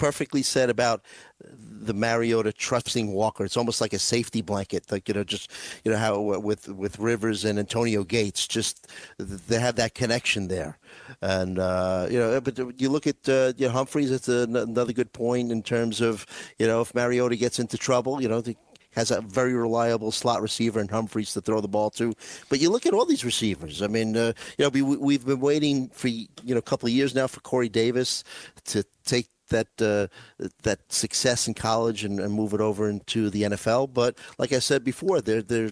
[0.02, 1.04] perfectly said about
[1.44, 3.44] the Mariota trusting Walker.
[3.44, 5.48] It's almost like a safety blanket, like you know, just
[5.84, 8.88] you know how with with Rivers and Antonio Gates, just
[9.18, 10.76] they have that connection there.
[11.20, 14.10] And uh, you know, but you look at uh, you know, Humphries.
[14.10, 16.26] It's an- another good point in terms of
[16.58, 18.40] you know if Mariota gets into trouble, you know.
[18.40, 18.56] The,
[18.94, 22.12] has a very reliable slot receiver in Humphries to throw the ball to.
[22.50, 23.80] But you look at all these receivers.
[23.80, 26.92] I mean, uh, you know, we, we've been waiting for you know a couple of
[26.92, 28.22] years now for Corey Davis
[28.64, 30.08] to take that uh,
[30.62, 33.94] that success in college and, and move it over into the NFL.
[33.94, 35.70] But like I said before, they're they're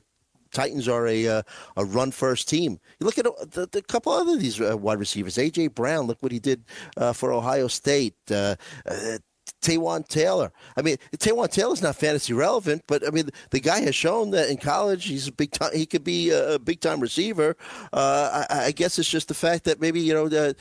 [0.52, 1.42] Titans are a uh,
[1.76, 2.78] a run first team.
[2.98, 5.36] You look at a, the, the couple other these uh, wide receivers.
[5.36, 6.64] AJ Brown, look what he did
[6.96, 8.14] uh, for Ohio State.
[8.30, 8.56] Uh,
[8.86, 9.18] uh,
[9.62, 10.52] Taywan Taylor.
[10.76, 14.48] I mean, Taywan Taylor's not fantasy relevant, but I mean, the guy has shown that
[14.48, 15.70] in college he's a big time.
[15.74, 17.56] He could be a big time receiver.
[17.92, 20.56] Uh, I, I guess it's just the fact that maybe you know the.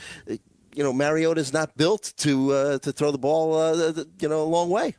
[0.79, 4.41] You know, Mariota's not built to uh, to throw the ball, uh, the- you know,
[4.41, 4.95] a long way.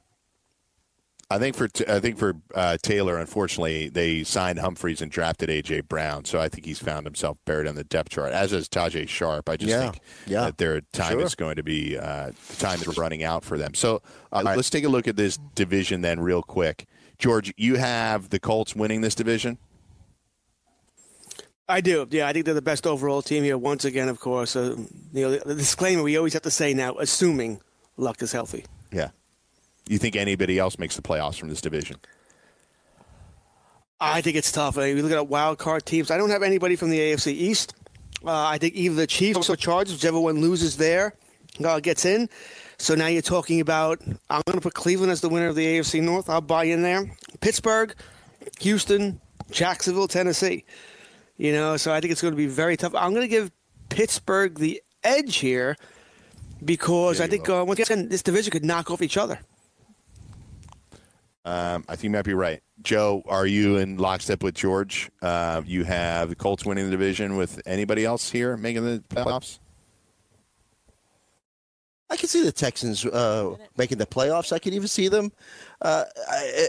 [1.30, 5.88] I think for I think for uh, Taylor, unfortunately, they signed Humphries and drafted AJ
[5.88, 8.32] Brown, so I think he's found himself buried on the depth chart.
[8.32, 9.48] As is Tajae Sharpe.
[9.48, 11.22] I just Yeah, think yeah, that their time sure.
[11.22, 13.72] is going to be uh, the time is running out for them.
[13.72, 14.02] So
[14.32, 16.84] uh, let's take a look at this division then, real quick.
[17.16, 19.56] George, you have the Colts winning this division.
[21.70, 22.06] I do.
[22.10, 23.56] Yeah, I think they're the best overall team here.
[23.56, 24.76] Once again, of course, uh,
[25.12, 27.60] you know, the disclaimer we always have to say now, assuming
[27.96, 28.64] Luck is healthy.
[28.90, 29.10] Yeah.
[29.88, 31.96] You think anybody else makes the playoffs from this division?
[34.00, 34.78] I think it's tough.
[34.78, 36.10] I mean, we look at wild card teams.
[36.10, 37.74] I don't have anybody from the AFC East.
[38.24, 41.14] Uh, I think either the Chiefs or Chargers, whichever one loses there,
[41.64, 42.28] uh, gets in.
[42.78, 44.00] So now you're talking about.
[44.30, 46.30] I'm going to put Cleveland as the winner of the AFC North.
[46.30, 47.14] I'll buy in there.
[47.40, 47.94] Pittsburgh,
[48.60, 50.64] Houston, Jacksonville, Tennessee.
[51.40, 52.94] You know, so I think it's going to be very tough.
[52.94, 53.50] I'm going to give
[53.88, 55.74] Pittsburgh the edge here
[56.62, 59.40] because I think uh, once again this division could knock off each other.
[61.46, 62.60] Um, I think you might be right.
[62.82, 65.10] Joe, are you in lockstep with George?
[65.22, 69.60] Uh, you have the Colts winning the division with anybody else here making the playoffs?
[72.10, 74.52] I can see the Texans uh, making the playoffs.
[74.52, 75.32] I can even see them
[75.80, 76.04] uh,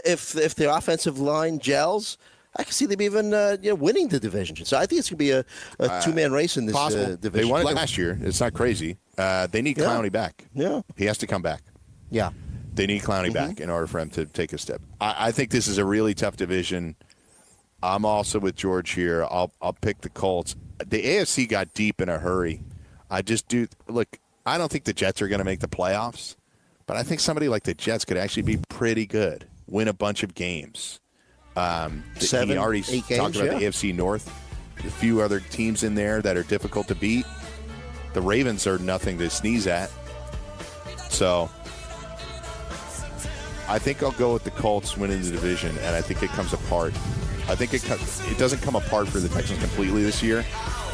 [0.06, 2.16] if if their offensive line gels.
[2.56, 4.56] I can see them even uh, you know, winning the division.
[4.64, 5.44] So I think it's going to be a,
[5.78, 7.46] a two man race in this uh, division.
[7.48, 8.18] They won it last year.
[8.20, 8.98] It's not crazy.
[9.16, 9.84] Uh, they need Yeah.
[9.84, 10.44] Clowney back.
[10.54, 10.82] Yeah.
[10.96, 11.62] He has to come back.
[12.10, 12.30] Yeah.
[12.74, 13.48] They need Clowney Mm-hmm.
[13.48, 14.80] back in order for him to take a step.
[15.00, 16.96] I, I think this is a really tough division.
[17.82, 19.24] I'm also with George here.
[19.24, 20.54] I'll I'll pick the Colts.
[20.86, 22.62] The AFC got deep in a hurry.
[23.10, 24.18] I just do look.
[24.46, 26.36] I don't think the Jets are going to make the playoffs,
[26.86, 30.22] but I think somebody like the Jets could actually be pretty good, win a bunch
[30.22, 31.00] of games.
[31.56, 33.66] Um, Seven, he already talked games, about the.
[33.66, 34.28] AFC North.
[34.78, 37.24] A few other teams in there that are difficult to beat.
[38.14, 39.90] The Ravens are nothing to sneeze at.
[41.08, 41.48] So
[43.68, 46.52] I think I'll go with the Colts winning the division, and I think it comes
[46.52, 46.94] apart.
[47.48, 50.44] I think it it doesn't come apart for the Texans completely this year.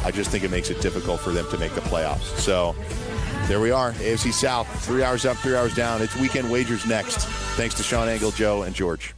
[0.05, 2.39] I just think it makes it difficult for them to make the playoffs.
[2.39, 2.75] So
[3.47, 6.03] there we are, AFC South, three hours up, three hours down.
[6.03, 7.27] It's weekend wagers next.
[7.57, 9.15] Thanks to Sean Angle, Joe, and George.